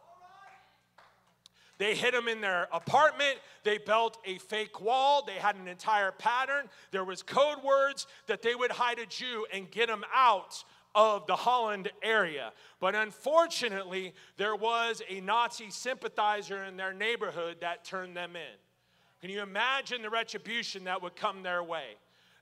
They 1.79 1.95
hid 1.95 2.15
them 2.15 2.29
in 2.29 2.41
their 2.41 2.69
apartment. 2.73 3.39
They 3.65 3.79
built 3.79 4.19
a 4.25 4.39
fake 4.39 4.81
wall. 4.81 5.25
They 5.27 5.35
had 5.35 5.57
an 5.57 5.67
entire 5.67 6.13
pattern. 6.13 6.69
There 6.93 7.05
was 7.05 7.23
code 7.23 7.65
words 7.65 8.07
that 8.27 8.43
they 8.43 8.55
would 8.55 8.71
hide 8.71 8.99
a 8.99 9.07
Jew 9.07 9.47
and 9.53 9.71
get 9.71 9.89
him 9.89 10.05
out 10.15 10.63
of 10.95 11.27
the 11.27 11.35
Holland 11.35 11.91
area. 12.03 12.53
But 12.79 12.95
unfortunately, 12.95 14.15
there 14.37 14.55
was 14.55 15.03
a 15.09 15.21
Nazi 15.21 15.71
sympathizer 15.71 16.63
in 16.65 16.77
their 16.77 16.93
neighborhood 16.93 17.57
that 17.61 17.85
turned 17.85 18.17
them 18.17 18.37
in. 18.37 18.59
Can 19.21 19.31
you 19.31 19.43
imagine 19.43 20.03
the 20.03 20.11
retribution 20.11 20.85
that 20.85 21.03
would 21.03 21.17
come 21.17 21.43
their 21.43 21.63
way? 21.63 21.97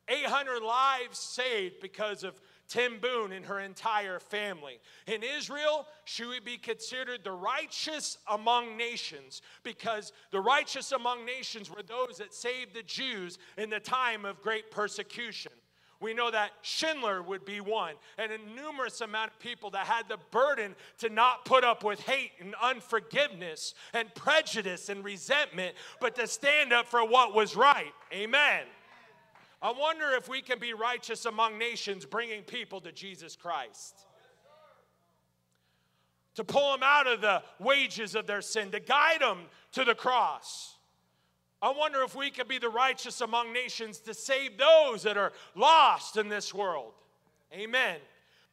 800 0.08 0.62
lives 0.62 1.18
saved 1.18 1.76
because 1.80 2.24
of 2.24 2.40
ten 2.68 2.98
Boom 2.98 3.32
and 3.32 3.44
her 3.44 3.60
entire 3.60 4.18
family. 4.18 4.78
In 5.06 5.22
Israel, 5.22 5.86
she 6.04 6.24
would 6.24 6.44
be 6.44 6.56
considered 6.56 7.22
the 7.22 7.32
righteous 7.32 8.16
among 8.30 8.76
nations 8.76 9.42
because 9.62 10.12
the 10.30 10.40
righteous 10.40 10.92
among 10.92 11.26
nations 11.26 11.70
were 11.70 11.82
those 11.82 12.18
that 12.18 12.32
saved 12.32 12.74
the 12.74 12.82
Jews 12.82 13.38
in 13.58 13.68
the 13.68 13.80
time 13.80 14.24
of 14.24 14.40
great 14.40 14.70
persecution. 14.70 15.52
We 16.00 16.14
know 16.14 16.32
that 16.32 16.50
Schindler 16.62 17.22
would 17.22 17.44
be 17.44 17.60
one, 17.60 17.94
and 18.18 18.32
a 18.32 18.38
numerous 18.56 19.02
amount 19.02 19.30
of 19.30 19.38
people 19.38 19.70
that 19.70 19.86
had 19.86 20.08
the 20.08 20.18
burden 20.32 20.74
to 20.98 21.08
not 21.08 21.44
put 21.44 21.62
up 21.62 21.84
with 21.84 22.00
hate 22.00 22.32
and 22.40 22.56
unforgiveness 22.60 23.74
and 23.94 24.12
prejudice 24.16 24.88
and 24.88 25.04
resentment, 25.04 25.76
but 26.00 26.16
to 26.16 26.26
stand 26.26 26.72
up 26.72 26.88
for 26.88 27.06
what 27.06 27.34
was 27.34 27.54
right. 27.54 27.92
Amen. 28.12 28.64
I 29.62 29.70
wonder 29.70 30.10
if 30.16 30.28
we 30.28 30.42
can 30.42 30.58
be 30.58 30.74
righteous 30.74 31.24
among 31.24 31.56
nations, 31.56 32.04
bringing 32.04 32.42
people 32.42 32.80
to 32.80 32.90
Jesus 32.90 33.36
Christ. 33.36 34.06
To 36.34 36.44
pull 36.44 36.72
them 36.72 36.82
out 36.82 37.06
of 37.06 37.20
the 37.20 37.42
wages 37.60 38.16
of 38.16 38.26
their 38.26 38.40
sin, 38.40 38.72
to 38.72 38.80
guide 38.80 39.20
them 39.20 39.42
to 39.72 39.84
the 39.84 39.94
cross. 39.94 40.76
I 41.60 41.70
wonder 41.70 42.02
if 42.02 42.16
we 42.16 42.30
can 42.30 42.48
be 42.48 42.58
the 42.58 42.70
righteous 42.70 43.20
among 43.20 43.52
nations 43.52 44.00
to 44.00 44.14
save 44.14 44.58
those 44.58 45.04
that 45.04 45.16
are 45.16 45.32
lost 45.54 46.16
in 46.16 46.28
this 46.28 46.52
world. 46.52 46.94
Amen. 47.52 47.98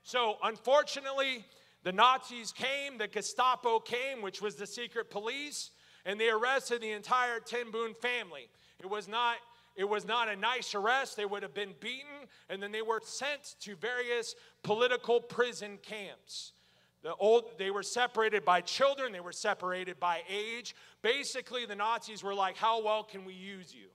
So, 0.03 0.37
unfortunately, 0.43 1.43
the 1.83 1.91
Nazis 1.91 2.51
came, 2.51 2.99
the 2.99 3.07
Gestapo 3.07 3.79
came, 3.79 4.21
which 4.21 4.43
was 4.43 4.55
the 4.55 4.67
secret 4.67 5.09
police, 5.09 5.71
and 6.05 6.19
they 6.19 6.29
arrested 6.29 6.81
the 6.81 6.91
entire 6.91 7.39
Ten 7.39 7.71
Boom 7.71 7.95
family. 7.95 8.49
It 8.79 8.87
was 8.87 9.07
not 9.07 9.37
it 9.75 9.87
was 9.87 10.05
not 10.05 10.29
a 10.29 10.35
nice 10.35 10.75
arrest. 10.75 11.15
They 11.15 11.25
would 11.25 11.43
have 11.43 11.53
been 11.53 11.73
beaten, 11.79 12.27
and 12.49 12.61
then 12.61 12.71
they 12.71 12.81
were 12.81 13.01
sent 13.03 13.55
to 13.61 13.75
various 13.75 14.35
political 14.63 15.21
prison 15.21 15.77
camps. 15.81 16.53
The 17.01 17.15
old, 17.15 17.57
they 17.57 17.71
were 17.71 17.83
separated 17.83 18.43
by 18.43 18.61
children, 18.61 19.13
they 19.13 19.21
were 19.21 19.31
separated 19.31 19.99
by 19.99 20.21
age. 20.29 20.75
Basically, 21.01 21.65
the 21.65 21.75
Nazis 21.75 22.23
were 22.23 22.33
like, 22.33 22.57
How 22.57 22.83
well 22.83 23.03
can 23.03 23.23
we 23.23 23.33
use 23.33 23.73
you? 23.73 23.87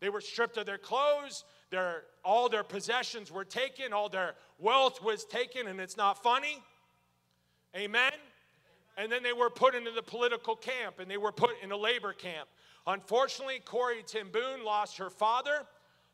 They 0.00 0.08
were 0.08 0.20
stripped 0.20 0.56
of 0.56 0.66
their 0.66 0.78
clothes, 0.78 1.44
their, 1.70 2.04
all 2.24 2.48
their 2.48 2.64
possessions 2.64 3.30
were 3.30 3.44
taken, 3.44 3.92
all 3.92 4.08
their 4.08 4.34
wealth 4.58 5.02
was 5.02 5.24
taken, 5.24 5.66
and 5.66 5.80
it's 5.80 5.96
not 5.96 6.22
funny. 6.22 6.62
Amen? 7.74 8.12
And 8.96 9.12
then 9.12 9.22
they 9.22 9.32
were 9.32 9.50
put 9.50 9.74
into 9.74 9.90
the 9.90 10.02
political 10.02 10.56
camp 10.56 10.98
and 10.98 11.10
they 11.10 11.18
were 11.18 11.32
put 11.32 11.50
in 11.62 11.70
a 11.70 11.76
labor 11.76 12.14
camp. 12.14 12.48
Unfortunately, 12.86 13.60
Corrie 13.64 14.04
ten 14.06 14.28
Boom 14.30 14.64
lost 14.64 14.98
her 14.98 15.10
father, 15.10 15.66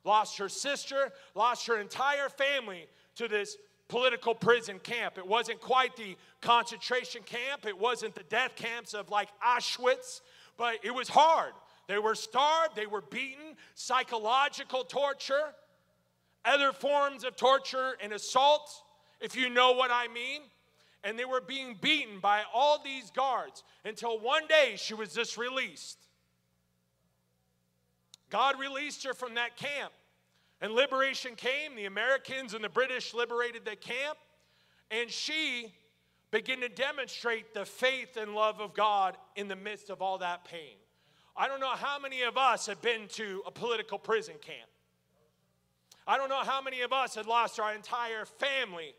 lost 0.05 0.39
her 0.39 0.49
sister, 0.49 1.13
lost 1.35 1.67
her 1.67 1.79
entire 1.79 2.29
family 2.29 2.87
to 3.17 3.29
this 3.29 3.57
political 3.89 4.35
prison 4.35 4.79
camp. 4.79 5.19
It 5.19 5.27
wasn't 5.27 5.61
quite 5.61 5.97
the 5.97 6.17
concentration 6.41 7.23
camp, 7.23 7.67
it 7.67 7.79
wasn't 7.79 8.15
the 8.15 8.23
death 8.23 8.57
camps 8.57 8.95
of 8.95 9.11
like 9.11 9.29
Auschwitz, 9.47 10.23
but 10.57 10.77
it 10.83 10.95
was 10.95 11.09
hard. 11.09 11.53
They 11.89 11.99
were 11.99 12.15
starved, 12.15 12.75
they 12.75 12.87
were 12.87 13.03
beaten, 13.03 13.57
psychological 13.75 14.85
torture, 14.85 15.53
other 16.45 16.73
forms 16.73 17.23
of 17.23 17.37
torture 17.37 17.97
and 18.03 18.13
assault, 18.13 18.83
if 19.21 19.37
you 19.37 19.51
know 19.51 19.73
what 19.73 19.91
I 19.93 20.09
mean. 20.09 20.41
And 21.05 21.19
they 21.19 21.25
were 21.25 21.41
being 21.41 21.77
beaten 21.81 22.21
by 22.21 22.43
all 22.55 22.81
these 22.83 23.11
guards 23.11 23.63
until 23.85 24.19
one 24.19 24.47
day 24.47 24.75
she 24.77 24.95
was 24.95 25.13
just 25.13 25.37
released. 25.37 25.99
God 28.33 28.59
released 28.59 29.05
her 29.05 29.13
from 29.13 29.35
that 29.35 29.59
camp. 29.59 29.93
And 30.63 30.73
liberation 30.73 31.35
came. 31.37 31.77
The 31.77 31.85
Americans 31.85 32.55
and 32.55 32.65
the 32.65 32.71
British 32.71 33.13
liberated 33.13 33.67
the 33.67 33.77
camp. 33.77 34.17
And 34.91 35.11
she 35.11 35.71
began 36.31 36.61
to 36.61 36.71
demonstrate 36.71 37.53
the 37.53 37.67
faith 37.67 38.17
and 38.17 38.35
love 38.35 38.59
of 38.59 38.73
God 38.73 39.19
in 39.37 39.49
the 39.49 39.57
midst 39.57 39.91
of 39.91 40.01
all 40.01 40.17
that 40.19 40.47
pain. 40.47 40.77
I 41.37 41.47
don't 41.47 41.61
know 41.61 41.75
how 41.75 41.99
many 41.99 42.23
of 42.23 42.39
us 42.39 42.67
have 42.67 42.81
been 42.81 43.07
to 43.11 43.43
a 43.47 43.51
political 43.51 43.99
prison 43.99 44.37
camp. 44.41 44.71
I 46.07 46.17
don't 46.17 46.31
know 46.31 46.43
how 46.43 46.63
many 46.63 46.81
of 46.81 46.93
us 46.93 47.15
had 47.15 47.27
lost 47.27 47.61
our 47.61 47.75
entire 47.75 48.25
family 48.25 48.95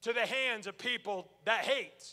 to 0.00 0.14
the 0.14 0.24
hands 0.24 0.66
of 0.66 0.78
people 0.78 1.30
that 1.44 1.64
hate. 1.66 2.10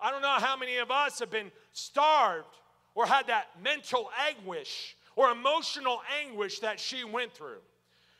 I 0.00 0.12
don't 0.12 0.22
know 0.22 0.36
how 0.38 0.56
many 0.56 0.76
of 0.76 0.92
us 0.92 1.18
have 1.18 1.30
been 1.30 1.50
starved 1.72 2.56
or 2.94 3.06
had 3.06 3.26
that 3.26 3.48
mental 3.60 4.10
anguish 4.28 4.96
or 5.16 5.30
emotional 5.30 6.00
anguish 6.22 6.60
that 6.60 6.80
she 6.80 7.04
went 7.04 7.32
through. 7.32 7.60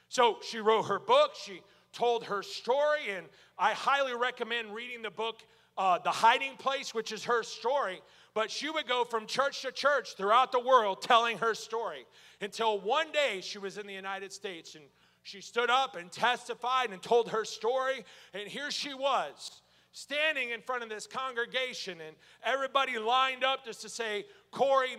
So 0.09 0.39
she 0.43 0.59
wrote 0.59 0.85
her 0.85 0.99
book, 0.99 1.33
she 1.35 1.61
told 1.93 2.25
her 2.25 2.43
story, 2.43 3.11
and 3.11 3.27
I 3.59 3.73
highly 3.73 4.15
recommend 4.15 4.75
reading 4.75 5.03
the 5.03 5.11
book, 5.11 5.43
uh, 5.79 5.99
The 5.99 6.11
Hiding 6.11 6.57
Place, 6.57 6.95
which 6.95 7.13
is 7.13 7.25
her 7.25 7.43
story. 7.43 8.01
But 8.35 8.51
she 8.51 8.69
would 8.69 8.89
go 8.89 9.05
from 9.05 9.27
church 9.27 9.63
to 9.63 9.71
church 9.71 10.17
throughout 10.17 10.51
the 10.51 10.61
world 10.61 11.03
telling 11.03 11.39
her 11.39 11.55
story 11.55 12.05
until 12.41 12.81
one 12.81 13.13
day 13.13 13.41
she 13.41 13.59
was 13.59 13.79
in 13.79 13.87
the 13.87 13.93
United 13.93 14.33
States 14.33 14.75
and 14.75 14.85
she 15.23 15.41
stood 15.41 15.71
up 15.71 15.97
and 15.97 16.11
testified 16.13 16.91
and 16.91 17.01
told 17.03 17.31
her 17.31 17.45
story. 17.45 18.05
And 18.35 18.49
here 18.49 18.71
she 18.71 18.93
was 18.93 19.63
standing 19.93 20.51
in 20.51 20.61
front 20.61 20.83
of 20.83 20.89
this 20.89 21.07
congregation, 21.07 22.01
and 22.05 22.17
everybody 22.45 22.99
lined 22.99 23.45
up 23.45 23.65
just 23.65 23.81
to 23.83 23.89
say, 23.89 24.27
Corrie, 24.51 24.97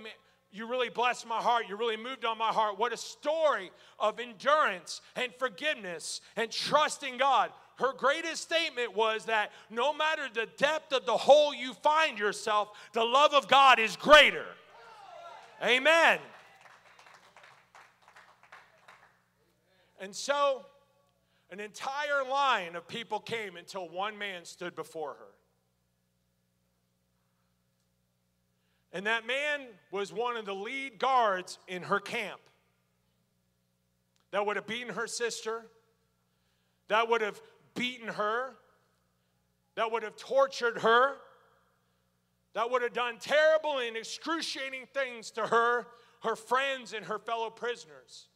you 0.56 0.68
really 0.68 0.90
blessed 0.90 1.28
my 1.28 1.42
heart. 1.42 1.66
You 1.68 1.76
really 1.76 1.98
moved 1.98 2.24
on 2.24 2.38
my 2.38 2.48
heart. 2.48 2.80
What 2.80 2.94
a 2.94 2.98
story 2.98 3.72
of 4.00 4.20
endurance 4.20 5.02
and 5.16 5.34
forgiveness 5.38 6.22
and 6.38 6.50
trusting 6.50 7.18
God. 7.18 7.52
Her 7.78 7.92
greatest 7.92 8.44
statement 8.44 8.96
was 8.96 9.26
that 9.26 9.52
no 9.70 9.94
matter 9.94 10.24
the 10.34 10.48
depth 10.58 10.94
of 10.94 11.06
the 11.06 11.18
hole 11.18 11.54
you 11.54 11.74
find 11.74 12.18
yourself, 12.18 12.70
the 12.94 13.04
love 13.04 13.34
of 13.34 13.50
God 13.50 13.80
is 13.80 13.98
greater. 13.98 14.46
Amen. 15.62 16.20
And 20.00 20.16
so, 20.16 20.66
an 21.52 21.60
entire 21.60 22.24
line 22.30 22.76
of 22.76 22.88
people 22.88 23.20
came 23.20 23.58
until 23.58 23.90
one 23.90 24.18
man 24.18 24.46
stood 24.46 24.76
before 24.76 25.16
her. 25.16 25.35
And 28.96 29.08
that 29.08 29.28
man 29.28 29.68
was 29.92 30.14
one 30.14 30.38
of 30.38 30.46
the 30.46 30.56
lead 30.56 31.00
guards 31.00 31.60
in 31.68 31.84
her 31.84 32.00
camp 32.00 32.40
that 34.32 34.46
would 34.46 34.56
have 34.56 34.66
beaten 34.66 34.94
her 34.94 35.06
sister, 35.06 35.66
that 36.88 37.10
would 37.10 37.20
have 37.20 37.42
beaten 37.76 38.08
her, 38.08 38.56
that 39.76 39.92
would 39.92 40.02
have 40.04 40.16
tortured 40.16 40.78
her, 40.78 41.18
that 42.54 42.72
would 42.72 42.82
have 42.84 42.94
done 42.94 43.18
terrible 43.20 43.80
and 43.80 43.98
excruciating 43.98 44.86
things 44.94 45.30
to 45.32 45.46
her, 45.46 45.88
her 46.24 46.38
friends, 46.38 46.94
and 46.94 47.06
her 47.06 47.20
fellow 47.20 47.50
prisoners. 47.50 48.30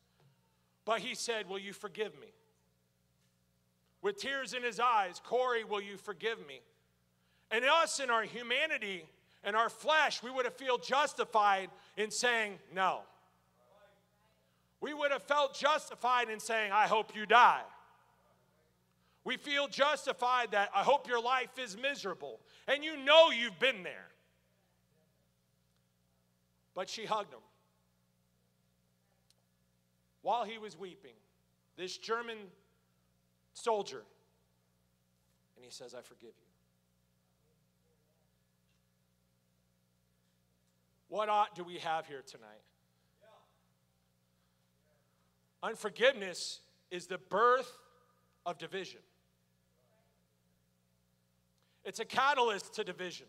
But 0.83 0.99
he 0.99 1.15
said, 1.15 1.47
Will 1.47 1.59
you 1.59 1.71
forgive 1.71 2.19
me? 2.19 2.33
With 4.01 4.17
tears 4.17 4.53
in 4.53 4.63
his 4.63 4.77
eyes, 4.77 5.21
Corrie, 5.23 5.63
will 5.63 5.81
you 5.81 5.95
forgive 5.95 6.45
me? 6.45 6.59
And 7.49 7.63
us 7.63 8.01
in 8.01 8.09
our 8.09 8.23
humanity, 8.23 9.05
and 9.43 9.55
our 9.55 9.69
flesh, 9.69 10.21
we 10.21 10.31
would 10.31 10.45
have 10.45 10.55
felt 10.55 10.83
justified 10.83 11.69
in 11.97 12.11
saying 12.11 12.59
no. 12.73 13.01
We 14.81 14.93
would 14.93 15.11
have 15.11 15.23
felt 15.23 15.55
justified 15.55 16.29
in 16.29 16.39
saying, 16.39 16.71
I 16.71 16.87
hope 16.87 17.15
you 17.15 17.25
die. 17.25 17.61
We 19.23 19.37
feel 19.37 19.67
justified 19.67 20.51
that 20.51 20.69
I 20.73 20.83
hope 20.83 21.07
your 21.07 21.21
life 21.21 21.59
is 21.61 21.77
miserable. 21.77 22.39
And 22.67 22.83
you 22.83 22.97
know 22.97 23.29
you've 23.31 23.59
been 23.59 23.83
there. 23.83 24.07
But 26.73 26.89
she 26.89 27.05
hugged 27.05 27.33
him. 27.33 27.41
while 30.21 30.43
he 30.43 30.57
was 30.57 30.77
weeping, 30.77 31.15
this 31.77 31.97
German 31.97 32.37
soldier, 33.53 34.03
and 35.55 35.65
he 35.65 35.71
says, 35.71 35.93
I 35.93 36.01
forgive 36.01 36.29
you. 36.29 36.58
What 41.09 41.27
ought 41.27 41.55
do 41.55 41.63
we 41.63 41.79
have 41.79 42.05
here 42.05 42.23
tonight? 42.25 42.61
Unforgiveness 45.61 46.61
is 46.89 47.07
the 47.07 47.17
birth 47.17 47.71
of 48.45 48.57
division. 48.57 49.01
It's 51.83 51.99
a 51.99 52.05
catalyst 52.05 52.75
to 52.75 52.83
division. 52.83 53.25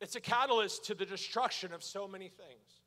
It's 0.00 0.16
a 0.16 0.20
catalyst 0.20 0.86
to 0.86 0.94
the 0.94 1.04
destruction 1.04 1.72
of 1.72 1.82
so 1.82 2.08
many 2.08 2.28
things. 2.28 2.80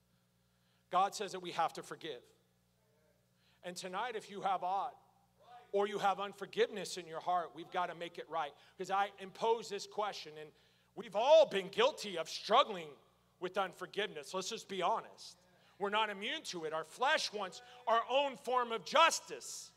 God 0.90 1.14
says 1.14 1.32
that 1.32 1.42
we 1.42 1.52
have 1.52 1.74
to 1.74 1.84
forgive. 1.84 2.22
And 3.64 3.76
tonight, 3.76 4.16
if 4.16 4.30
you 4.30 4.42
have 4.42 4.64
ought 4.64 4.96
or 5.72 5.88
you 5.88 6.00
have 6.00 6.20
unforgiveness 6.20 6.98
in 6.98 7.06
your 7.08 7.20
heart, 7.20 7.52
we've 7.56 7.72
got 7.72 7.90
to 7.90 7.96
make 7.96 8.18
it 8.18 8.26
right. 8.30 8.52
Because 8.78 8.92
I 8.92 9.10
impose 9.20 9.70
this 9.70 9.88
question, 9.88 10.34
and 10.40 10.50
we've 10.96 11.16
all 11.16 11.46
been 11.46 11.68
guilty 11.68 12.18
of 12.18 12.28
struggling 12.28 12.88
with 13.44 13.58
unforgiveness. 13.58 14.34
Let's 14.34 14.50
just 14.50 14.68
be 14.68 14.82
honest. 14.82 15.38
We're 15.78 15.90
not 15.90 16.10
immune 16.10 16.42
to 16.46 16.64
it. 16.64 16.74
Our 16.74 16.86
flesh 16.86 17.32
wants 17.32 17.62
our 17.88 18.02
own 18.10 18.38
form 18.38 18.72
of 18.72 18.86
justice. 18.86 19.70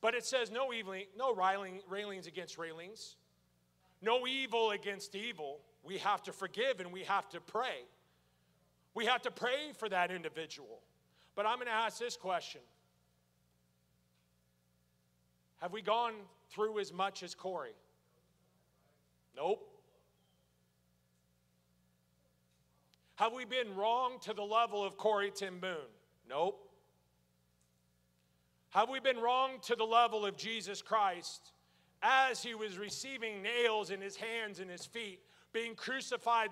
But 0.00 0.14
it 0.14 0.24
says 0.24 0.50
no 0.50 0.72
evil, 0.72 0.94
no 1.18 1.34
railing, 1.34 1.80
railings 1.90 2.28
against 2.28 2.56
railings, 2.56 3.16
no 4.00 4.26
evil 4.26 4.70
against 4.70 5.16
evil. 5.16 5.58
We 5.82 5.98
have 5.98 6.22
to 6.22 6.32
forgive 6.32 6.78
and 6.78 6.92
we 6.92 7.02
have 7.02 7.28
to 7.30 7.40
pray. 7.40 7.84
We 8.94 9.06
have 9.06 9.22
to 9.22 9.32
pray 9.32 9.72
for 9.76 9.88
that 9.88 10.12
individual. 10.12 10.80
But 11.34 11.44
I'm 11.44 11.56
going 11.56 11.66
to 11.66 11.72
ask 11.72 11.98
this 11.98 12.16
question 12.16 12.60
Have 15.60 15.72
we 15.72 15.82
gone 15.82 16.14
through 16.50 16.78
as 16.78 16.92
much 16.92 17.24
as 17.24 17.34
Corrie? 17.34 17.74
Nope. 19.36 19.67
Have 23.18 23.32
we 23.32 23.44
been 23.44 23.74
wrong 23.74 24.18
to 24.20 24.32
the 24.32 24.44
level 24.44 24.84
of 24.84 24.96
Corrie 24.96 25.32
Ten 25.32 25.58
Boom? 25.58 25.88
Nope. 26.30 26.70
Have 28.70 28.88
we 28.88 29.00
been 29.00 29.18
wrong 29.18 29.54
to 29.62 29.74
the 29.74 29.82
level 29.82 30.24
of 30.24 30.36
Jesus 30.36 30.82
Christ 30.82 31.50
as 32.00 32.44
he 32.44 32.54
was 32.54 32.78
receiving 32.78 33.42
nails 33.42 33.90
in 33.90 34.00
his 34.00 34.14
hands 34.14 34.60
and 34.60 34.70
his 34.70 34.86
feet, 34.86 35.18
being 35.52 35.74
crucified 35.74 36.50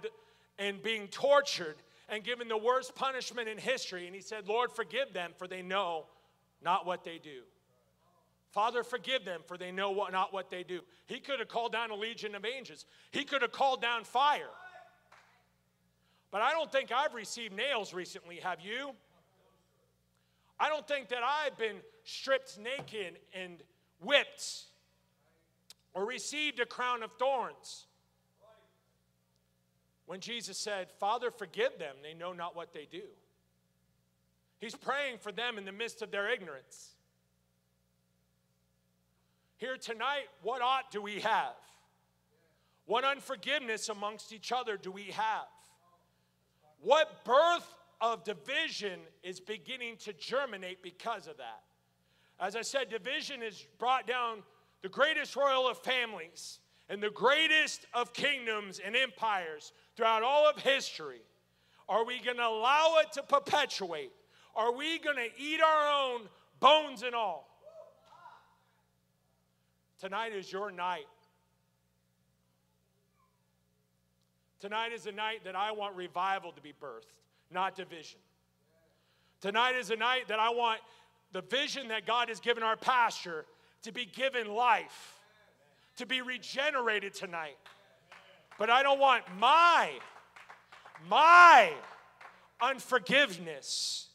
and 0.59 0.83
being 0.83 1.07
tortured 1.07 1.77
and 2.09 2.25
given 2.25 2.49
the 2.49 2.59
worst 2.59 2.97
punishment 2.97 3.49
in 3.49 3.59
history? 3.59 4.07
And 4.07 4.15
he 4.15 4.21
said, 4.21 4.49
Lord, 4.49 4.73
forgive 4.73 5.13
them, 5.13 5.35
for 5.39 5.47
they 5.47 5.63
know 5.63 6.07
not 6.65 6.85
what 6.85 7.05
they 7.05 7.19
do. 7.19 7.43
Father, 8.51 8.83
forgive 8.83 9.25
them, 9.25 9.43
for 9.47 9.57
they 9.57 9.71
know 9.71 9.93
what, 9.93 10.11
not 10.11 10.33
what 10.33 10.51
they 10.51 10.65
do. 10.65 10.81
He 11.07 11.21
could 11.21 11.39
have 11.39 11.49
called 11.49 11.71
down 11.71 11.93
a 11.93 11.95
legion 11.95 12.35
of 12.35 12.45
angels, 12.45 12.87
he 13.13 13.23
could 13.23 13.43
have 13.43 13.53
called 13.53 13.81
down 13.81 14.03
fire. 14.03 14.51
But 16.31 16.43
I 16.43 16.51
don't 16.53 16.71
think 16.71 16.93
I've 16.93 17.15
received 17.15 17.55
nails 17.55 17.95
recently, 17.95 18.37
have 18.37 18.61
you? 18.61 18.93
I 20.59 20.69
don't 20.69 20.87
think 20.87 21.09
that 21.09 21.21
I've 21.23 21.57
been 21.57 21.77
stripped 22.05 22.59
naked 22.59 23.19
and 23.35 23.63
whipped 24.01 24.65
or 25.95 26.05
received 26.05 26.61
a 26.61 26.67
crown 26.67 27.03
of 27.03 27.11
thorns. 27.19 27.87
When 30.07 30.21
Jesus 30.21 30.57
said, 30.57 30.89
Father, 31.01 31.31
forgive 31.31 31.79
them, 31.79 31.97
they 32.03 32.15
know 32.15 32.33
not 32.33 32.55
what 32.55 32.73
they 32.73 32.87
do. 32.91 33.03
He's 34.61 34.75
praying 34.75 35.19
for 35.19 35.33
them 35.33 35.59
in 35.59 35.65
the 35.65 35.73
midst 35.73 36.01
of 36.01 36.11
their 36.11 36.31
ignorance. 36.31 36.95
Here 39.59 39.77
tonight, 39.77 40.27
what 40.43 40.63
ought 40.63 40.91
do 40.91 41.03
we 41.03 41.21
have? 41.21 41.55
What 42.87 43.05
unforgiveness 43.05 43.89
amongst 43.89 44.33
each 44.33 44.53
other 44.53 44.77
do 44.77 44.91
we 44.91 45.05
have? 45.05 45.47
What 46.81 47.25
birth 47.25 47.75
of 48.01 48.25
division 48.25 49.01
is 49.23 49.41
beginning 49.41 49.97
to 49.99 50.13
germinate 50.13 50.83
because 50.83 51.27
of 51.27 51.37
that? 51.39 51.63
As 52.39 52.55
I 52.55 52.63
said, 52.63 52.91
division 52.91 53.41
has 53.41 53.67
brought 53.79 54.07
down 54.07 54.43
the 54.83 54.89
greatest 54.89 55.37
royal 55.37 55.69
of 55.69 55.79
families 55.79 56.61
and 56.89 57.03
the 57.03 57.11
greatest 57.11 57.87
of 57.95 58.13
kingdoms 58.13 58.79
and 58.85 58.95
empires 58.95 59.73
throughout 59.97 60.23
all 60.23 60.49
of 60.49 60.59
history. 60.59 61.23
Are 61.89 62.05
we 62.05 62.21
going 62.21 62.37
to 62.37 62.47
allow 62.47 62.97
it 63.01 63.13
to 63.13 63.23
perpetuate? 63.23 64.13
Are 64.55 64.73
we 64.73 64.99
going 64.99 65.17
to 65.17 65.29
eat 65.41 65.61
our 65.61 66.13
own 66.13 66.23
bones 66.61 67.03
and 67.03 67.15
all? 67.15 67.49
Tonight 69.99 70.33
is 70.33 70.53
your 70.53 70.71
night. 70.71 71.07
Tonight 74.61 74.93
is 74.93 75.07
a 75.07 75.13
night 75.13 75.45
that 75.45 75.55
I 75.55 75.73
want 75.73 75.97
revival 75.97 76.53
to 76.53 76.61
be 76.61 76.73
birthed, 76.73 77.21
not 77.51 77.77
division. 77.77 78.19
Tonight 79.41 79.77
is 79.77 79.91
a 79.91 79.97
night 79.97 80.29
that 80.29 80.39
I 80.39 80.51
want 80.51 80.81
the 81.33 81.43
vision 81.43 81.89
that 81.89 82.07
God 82.07 82.29
has 82.29 82.41
given 82.41 82.63
our 82.63 82.77
pastor 82.77 83.45
to 83.83 83.93
be 83.93 84.07
given 84.07 84.49
life, 84.49 85.21
to 85.99 86.07
be 86.07 86.23
regenerated 86.23 87.13
tonight. 87.15 87.59
But 88.59 88.71
I 88.71 88.83
don't 88.83 88.99
want 88.99 89.25
my, 89.39 89.91
my 91.09 91.73
unforgiveness 92.61 94.09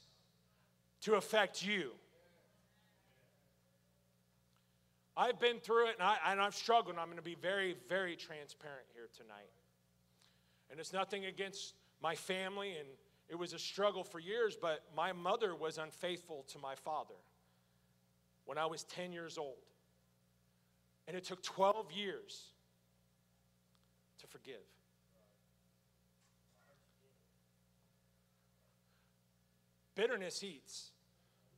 to 1.01 1.15
affect 1.15 1.63
you. 1.63 1.91
I've 5.15 5.39
been 5.39 5.59
through 5.59 5.89
it 5.89 5.95
and, 5.99 6.07
I, 6.07 6.17
and 6.27 6.41
I've 6.41 6.55
struggled. 6.55 6.95
I'm 6.97 7.05
going 7.05 7.17
to 7.17 7.23
be 7.23 7.37
very, 7.39 7.75
very 7.87 8.15
transparent 8.15 8.87
here 8.95 9.09
tonight. 9.15 9.49
And 10.71 10.79
it's 10.79 10.93
nothing 10.93 11.25
against 11.25 11.75
my 12.01 12.15
family, 12.15 12.77
and 12.79 12.87
it 13.29 13.35
was 13.35 13.51
a 13.51 13.59
struggle 13.59 14.05
for 14.05 14.19
years, 14.19 14.57
but 14.59 14.83
my 14.95 15.11
mother 15.11 15.53
was 15.53 15.77
unfaithful 15.77 16.45
to 16.47 16.59
my 16.59 16.75
father 16.75 17.15
when 18.45 18.57
I 18.57 18.65
was 18.65 18.83
10 18.85 19.11
years 19.11 19.37
old. 19.37 19.57
And 21.07 21.17
it 21.17 21.25
took 21.25 21.43
12 21.43 21.91
years 21.91 22.47
to 24.19 24.27
forgive. 24.27 24.55
Bitterness 29.95 30.41
eats. 30.41 30.91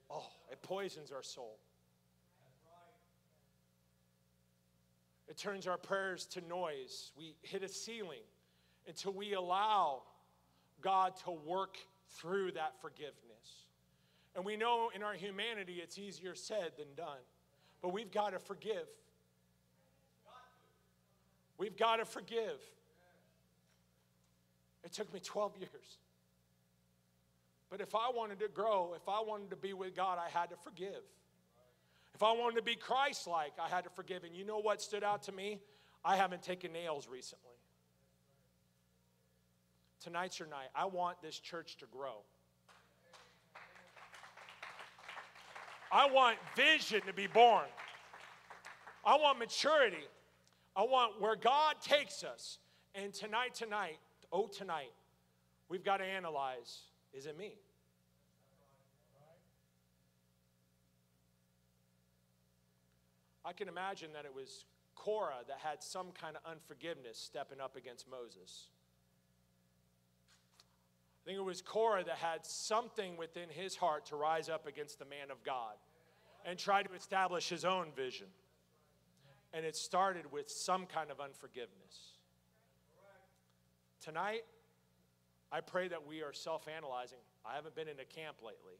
Oh, 0.10 0.26
it 0.52 0.62
poisons 0.64 1.12
our 1.12 1.24
soul. 1.24 1.60
It 5.28 5.38
turns 5.38 5.68
our 5.68 5.78
prayers 5.78 6.26
to 6.28 6.42
noise. 6.48 7.12
We 7.18 7.36
hit 7.44 7.64
a 7.64 7.68
ceiling 7.68 8.24
until 8.88 9.14
we 9.14 9.34
allow 9.34 10.04
God 10.82 11.16
to 11.26 11.32
work 11.32 11.78
through 12.10 12.52
that 12.54 12.80
forgiveness. 12.82 13.14
And 14.36 14.44
we 14.44 14.58
know 14.58 14.90
in 14.96 15.04
our 15.04 15.14
humanity 15.14 15.80
it's 15.82 15.98
easier 15.98 16.36
said 16.36 16.72
than 16.78 16.88
done, 16.96 17.20
but 17.82 17.90
we've 17.90 18.12
got 18.12 18.32
to 18.32 18.40
forgive. 18.40 18.88
We've 21.58 21.78
got 21.78 21.98
to 21.98 22.06
forgive. 22.06 22.60
It 24.84 24.92
took 24.92 25.14
me 25.14 25.20
12 25.20 25.58
years. 25.58 25.98
But 27.70 27.82
if 27.82 27.96
I 27.96 28.12
wanted 28.14 28.40
to 28.40 28.48
grow, 28.48 28.94
if 28.96 29.08
I 29.08 29.22
wanted 29.22 29.50
to 29.52 29.56
be 29.56 29.74
with 29.74 29.96
God, 29.96 30.20
I 30.20 30.30
had 30.30 30.50
to 30.50 30.56
forgive. 30.58 31.02
If 32.14 32.22
I 32.22 32.32
wanted 32.32 32.58
to 32.58 32.62
be 32.62 32.76
Christ 32.76 33.26
like, 33.28 33.54
I 33.60 33.68
had 33.68 33.84
to 33.86 33.90
forgive. 33.90 34.24
And 34.24 34.36
you 34.36 34.46
know 34.46 34.60
what 34.60 34.82
stood 34.82 35.04
out 35.04 35.24
to 35.24 35.32
me? 35.32 35.60
I 36.06 36.16
haven't 36.16 36.44
taken 36.44 36.74
nails 36.74 37.08
recently. 37.08 37.53
Tonight's 40.04 40.38
your 40.38 40.50
night. 40.50 40.68
I 40.76 40.86
want 40.86 41.22
this 41.22 41.40
church 41.40 41.78
to 41.78 41.86
grow. 41.86 42.18
I 45.92 46.12
want 46.12 46.38
vision 46.58 47.02
to 47.08 47.14
be 47.14 47.28
born. 47.28 47.66
I 49.06 49.16
want 49.16 49.40
maturity. 49.40 50.06
I 50.76 50.82
want 50.82 51.22
where 51.22 51.38
God 51.38 51.76
takes 51.82 52.24
us. 52.24 52.58
And 52.96 53.14
tonight, 53.14 53.54
tonight, 53.54 53.98
oh, 54.32 54.48
tonight, 54.48 54.92
we've 55.70 55.84
got 55.84 55.98
to 55.98 56.04
analyze 56.04 56.82
is 57.14 57.28
it 57.28 57.38
me? 57.38 57.54
I 63.46 63.54
can 63.54 63.68
imagine 63.68 64.10
that 64.14 64.26
it 64.26 64.34
was 64.34 64.66
Korah 64.96 65.44
that 65.48 65.60
had 65.60 65.84
some 65.84 66.08
kind 66.20 66.36
of 66.36 66.50
unforgiveness 66.50 67.20
stepping 67.20 67.60
up 67.60 67.76
against 67.76 68.10
Moses. 68.10 68.70
I 71.24 71.30
think 71.30 71.40
it 71.40 71.44
was 71.44 71.62
Korah 71.62 72.04
that 72.04 72.18
had 72.18 72.46
something 72.46 73.16
within 73.16 73.48
his 73.50 73.78
heart 73.78 74.06
to 74.08 74.18
rise 74.18 74.50
up 74.50 74.68
against 74.68 75.00
the 75.00 75.06
man 75.06 75.32
of 75.32 75.42
God 75.44 75.76
and 76.46 76.60
try 76.60 76.84
to 76.84 76.94
establish 76.94 77.48
his 77.48 77.64
own 77.64 77.94
vision. 77.96 78.28
And 79.54 79.66
it 79.66 79.78
started 79.78 80.30
with 80.34 80.52
some 80.52 80.86
kind 80.86 81.12
of 81.12 81.22
unforgiveness. 81.22 82.18
Tonight, 84.02 84.44
I 85.50 85.62
pray 85.62 85.88
that 85.88 86.06
we 86.06 86.24
are 86.24 86.34
self 86.34 86.68
analyzing. 86.68 87.20
I 87.46 87.56
haven't 87.56 87.76
been 87.76 87.88
in 87.88 88.00
a 88.02 88.06
camp 88.06 88.38
lately. 88.42 88.78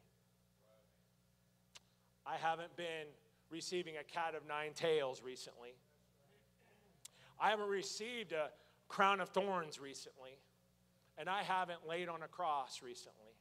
I 2.26 2.36
haven't 2.36 2.76
been 2.76 3.08
receiving 3.50 3.96
a 3.98 4.04
cat 4.04 4.36
of 4.36 4.46
nine 4.46 4.72
tails 4.74 5.22
recently. 5.24 5.76
I 7.40 7.52
haven't 7.52 7.70
received 7.70 8.34
a 8.34 8.50
crown 8.90 9.22
of 9.22 9.30
thorns 9.30 9.80
recently. 9.80 10.38
And 11.18 11.30
I 11.30 11.44
haven't 11.44 11.88
laid 11.88 12.10
on 12.10 12.24
a 12.24 12.28
cross 12.28 12.82
recently. 12.84 13.34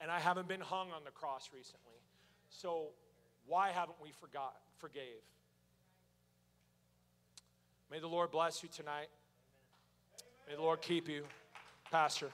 And 0.00 0.10
I 0.10 0.18
haven't 0.18 0.48
been 0.48 0.60
hung 0.60 0.90
on 0.90 1.04
the 1.04 1.10
cross 1.10 1.50
recently. 1.54 2.00
So 2.50 2.88
why 3.46 3.70
haven't 3.70 3.96
we 4.02 4.10
forgot 4.10 4.56
forgave? 4.78 5.22
May 7.90 8.00
the 8.00 8.08
Lord 8.08 8.30
bless 8.30 8.62
you 8.62 8.68
tonight. 8.74 9.08
May 10.48 10.56
the 10.56 10.62
Lord 10.62 10.82
keep 10.82 11.08
you, 11.08 11.24
Pastor. 11.90 12.30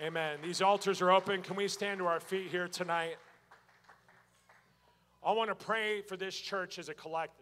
Amen. 0.00 0.38
These 0.42 0.62
altars 0.62 1.00
are 1.00 1.12
open. 1.12 1.42
Can 1.42 1.54
we 1.54 1.68
stand 1.68 1.98
to 1.98 2.06
our 2.06 2.18
feet 2.18 2.48
here 2.48 2.66
tonight? 2.66 3.16
I 5.24 5.30
want 5.30 5.50
to 5.50 5.54
pray 5.54 6.02
for 6.02 6.16
this 6.16 6.36
church 6.36 6.80
as 6.80 6.88
a 6.88 6.94
collective. 6.94 7.41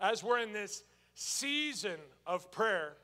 As 0.00 0.22
we're 0.22 0.38
in 0.38 0.52
this 0.52 0.84
season 1.14 1.96
of 2.26 2.50
prayer, 2.50 2.94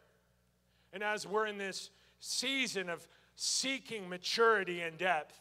and 0.93 1.03
as 1.03 1.27
we're 1.27 1.47
in 1.47 1.59
this 1.59 1.91
season 2.21 2.89
of 2.89 3.07
seeking 3.35 4.09
maturity 4.09 4.81
and 4.81 4.97
depth, 4.97 5.41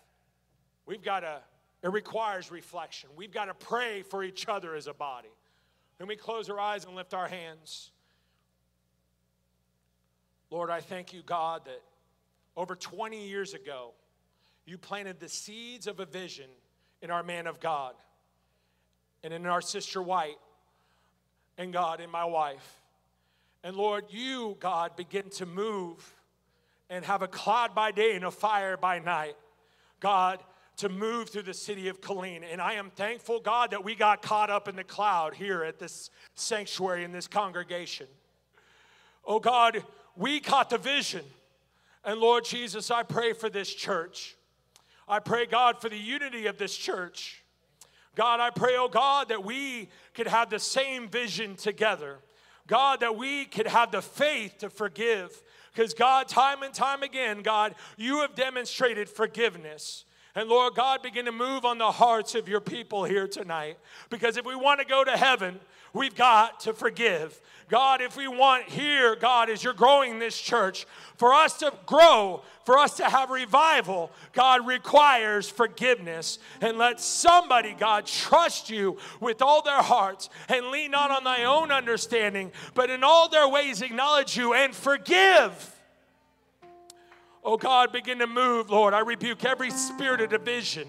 we've 0.85 1.03
got 1.03 1.19
to, 1.21 1.39
it 1.83 1.91
requires 1.91 2.51
reflection. 2.51 3.09
We've 3.15 3.31
got 3.31 3.45
to 3.45 3.53
pray 3.53 4.01
for 4.01 4.23
each 4.23 4.47
other 4.47 4.75
as 4.75 4.87
a 4.87 4.93
body. 4.93 5.29
Can 5.99 6.07
we 6.07 6.15
close 6.15 6.49
our 6.49 6.59
eyes 6.59 6.85
and 6.85 6.95
lift 6.95 7.13
our 7.13 7.27
hands? 7.27 7.91
Lord, 10.49 10.69
I 10.69 10.81
thank 10.81 11.13
you, 11.13 11.21
God, 11.23 11.65
that 11.65 11.81
over 12.55 12.75
20 12.75 13.27
years 13.27 13.53
ago, 13.53 13.91
you 14.65 14.77
planted 14.77 15.19
the 15.19 15.29
seeds 15.29 15.87
of 15.87 15.99
a 15.99 16.05
vision 16.05 16.49
in 17.01 17.11
our 17.11 17.23
man 17.23 17.47
of 17.47 17.59
God 17.59 17.95
and 19.23 19.33
in 19.33 19.45
our 19.45 19.61
sister 19.61 20.01
White 20.01 20.37
and 21.57 21.73
God 21.73 21.99
in 22.01 22.09
my 22.09 22.25
wife. 22.25 22.79
And 23.63 23.75
Lord, 23.75 24.05
you, 24.09 24.57
God, 24.59 24.95
begin 24.95 25.29
to 25.31 25.45
move 25.45 26.13
and 26.89 27.05
have 27.05 27.21
a 27.21 27.27
cloud 27.27 27.73
by 27.73 27.91
day 27.91 28.15
and 28.15 28.25
a 28.25 28.31
fire 28.31 28.77
by 28.77 28.99
night. 28.99 29.35
God, 29.99 30.39
to 30.77 30.89
move 30.89 31.29
through 31.29 31.43
the 31.43 31.53
city 31.53 31.87
of 31.87 32.01
Killeen. 32.01 32.41
And 32.49 32.61
I 32.61 32.73
am 32.73 32.89
thankful, 32.89 33.39
God, 33.39 33.71
that 33.71 33.83
we 33.83 33.95
got 33.95 34.21
caught 34.21 34.49
up 34.49 34.67
in 34.67 34.75
the 34.75 34.83
cloud 34.83 35.35
here 35.35 35.63
at 35.63 35.79
this 35.79 36.09
sanctuary 36.35 37.03
in 37.03 37.11
this 37.11 37.27
congregation. 37.27 38.07
Oh 39.25 39.39
God, 39.39 39.83
we 40.15 40.39
caught 40.39 40.69
the 40.69 40.77
vision. 40.77 41.23
And 42.03 42.19
Lord 42.19 42.43
Jesus, 42.43 42.91
I 42.91 43.03
pray 43.03 43.33
for 43.33 43.49
this 43.49 43.73
church. 43.73 44.35
I 45.07 45.19
pray, 45.19 45.45
God, 45.45 45.79
for 45.79 45.89
the 45.89 45.97
unity 45.97 46.47
of 46.47 46.57
this 46.57 46.75
church. 46.75 47.42
God, 48.15 48.39
I 48.39 48.49
pray, 48.49 48.75
oh 48.77 48.87
God, 48.87 49.29
that 49.29 49.43
we 49.43 49.89
could 50.13 50.27
have 50.27 50.49
the 50.49 50.59
same 50.59 51.07
vision 51.09 51.55
together. 51.55 52.19
God, 52.67 52.99
that 53.01 53.17
we 53.17 53.45
could 53.45 53.67
have 53.67 53.91
the 53.91 54.01
faith 54.01 54.59
to 54.59 54.69
forgive. 54.69 55.41
Because, 55.73 55.93
God, 55.93 56.27
time 56.27 56.61
and 56.63 56.73
time 56.73 57.01
again, 57.01 57.41
God, 57.41 57.75
you 57.97 58.21
have 58.21 58.35
demonstrated 58.35 59.09
forgiveness. 59.09 60.05
And 60.35 60.49
Lord 60.49 60.75
God, 60.75 61.01
begin 61.01 61.25
to 61.25 61.31
move 61.31 61.65
on 61.65 61.77
the 61.77 61.91
hearts 61.91 62.35
of 62.35 62.47
your 62.47 62.61
people 62.61 63.03
here 63.03 63.27
tonight. 63.27 63.77
Because 64.09 64.37
if 64.37 64.45
we 64.45 64.55
want 64.55 64.79
to 64.79 64.85
go 64.85 65.03
to 65.03 65.17
heaven, 65.17 65.59
we've 65.93 66.15
got 66.15 66.59
to 66.61 66.73
forgive. 66.73 67.39
God, 67.69 68.01
if 68.01 68.17
we 68.17 68.27
want 68.27 68.65
here, 68.65 69.15
God, 69.15 69.49
as 69.49 69.63
you're 69.63 69.73
growing 69.73 70.19
this 70.19 70.39
church, 70.39 70.85
for 71.15 71.33
us 71.33 71.57
to 71.59 71.73
grow, 71.85 72.43
for 72.65 72.77
us 72.77 72.97
to 72.97 73.05
have 73.05 73.29
revival, 73.29 74.11
God 74.33 74.67
requires 74.67 75.49
forgiveness. 75.49 76.39
And 76.61 76.77
let 76.77 76.99
somebody, 76.99 77.73
God, 77.73 78.05
trust 78.05 78.69
you 78.69 78.97
with 79.19 79.41
all 79.41 79.61
their 79.61 79.81
hearts 79.81 80.29
and 80.49 80.67
lean 80.67 80.91
not 80.91 81.11
on 81.11 81.23
thy 81.23 81.45
own 81.45 81.71
understanding, 81.71 82.51
but 82.73 82.89
in 82.89 83.03
all 83.03 83.29
their 83.29 83.47
ways 83.47 83.81
acknowledge 83.81 84.37
you 84.37 84.53
and 84.53 84.75
forgive. 84.75 85.75
Oh 87.43 87.57
God, 87.57 87.91
begin 87.91 88.19
to 88.19 88.27
move, 88.27 88.69
Lord. 88.69 88.93
I 88.93 88.99
rebuke 88.99 89.43
every 89.45 89.69
spirit 89.71 90.21
of 90.21 90.29
division 90.29 90.87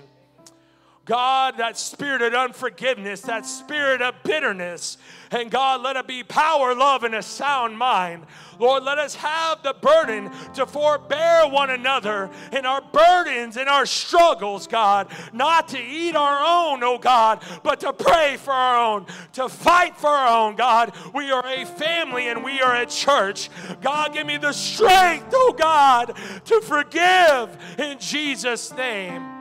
God, 1.05 1.59
that 1.59 1.77
spirit 1.77 2.23
of 2.23 2.33
unforgiveness, 2.33 3.21
that 3.23 3.45
spirit 3.45 4.01
of 4.01 4.15
bitterness. 4.23 4.97
And 5.31 5.51
God, 5.51 5.83
let 5.83 5.97
it 5.97 6.07
be 6.07 6.23
power, 6.23 6.75
love, 6.75 7.05
and 7.05 7.15
a 7.15 7.23
sound 7.23 7.77
mind. 7.77 8.25
Lord, 8.59 8.85
let 8.85 8.99
us 8.99 9.15
have 9.17 9.63
the 9.63 9.75
burden 9.75 10.31
to 10.55 10.65
forbear 10.65 11.49
one 11.49 11.71
another 11.71 12.31
in 12.53 12.65
our 12.65 12.81
burdens 12.81 13.57
and 13.57 13.69
our 13.69 13.85
struggles, 13.85 14.67
God. 14.67 15.09
Not 15.33 15.69
to 15.69 15.79
eat 15.79 16.15
our 16.17 16.39
own, 16.39 16.83
oh 16.83 16.99
God, 16.99 17.43
but 17.63 17.81
to 17.81 17.93
pray 17.93 18.37
for 18.39 18.53
our 18.53 18.79
own, 18.79 19.07
to 19.33 19.49
fight 19.49 19.97
for 19.97 20.09
our 20.09 20.47
own, 20.47 20.57
God. 20.57 20.95
We 21.13 21.31
are 21.31 21.45
a 21.45 21.67
family 21.67 22.29
and 22.29 22.43
we 22.43 22.61
are 22.63 22.77
a 22.77 22.87
church. 22.87 23.51
God, 23.83 24.15
give 24.15 24.27
me 24.27 24.39
the 24.39 24.53
strength, 24.53 25.31
oh 25.35 25.55
God, 25.59 26.17
to 26.47 26.61
forgive 26.63 27.59
in 27.79 27.99
Jesus' 27.99 28.73
name. 28.73 29.34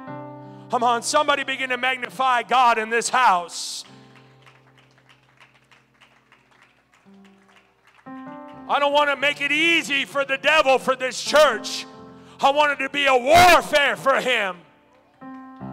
Come 0.73 0.81
on, 0.81 1.03
somebody 1.03 1.43
begin 1.43 1.69
to 1.69 1.77
magnify 1.77 2.41
God 2.41 2.79
in 2.79 2.89
this 2.89 3.07
house. 3.07 3.85
I 8.07 8.79
don't 8.79 8.91
want 8.91 9.11
to 9.11 9.15
make 9.15 9.39
it 9.39 9.51
easy 9.51 10.03
for 10.03 10.25
the 10.25 10.39
devil 10.39 10.79
for 10.79 10.95
this 10.95 11.21
church. 11.21 11.85
I 12.41 12.49
want 12.49 12.71
it 12.71 12.83
to 12.83 12.89
be 12.89 13.05
a 13.05 13.15
warfare 13.15 13.95
for 13.95 14.19
him. 14.19 14.57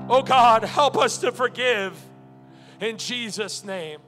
Oh 0.06 0.20
God, 0.22 0.64
help 0.64 0.98
us 0.98 1.16
to 1.20 1.32
forgive 1.32 1.98
in 2.78 2.98
Jesus' 2.98 3.64
name. 3.64 4.00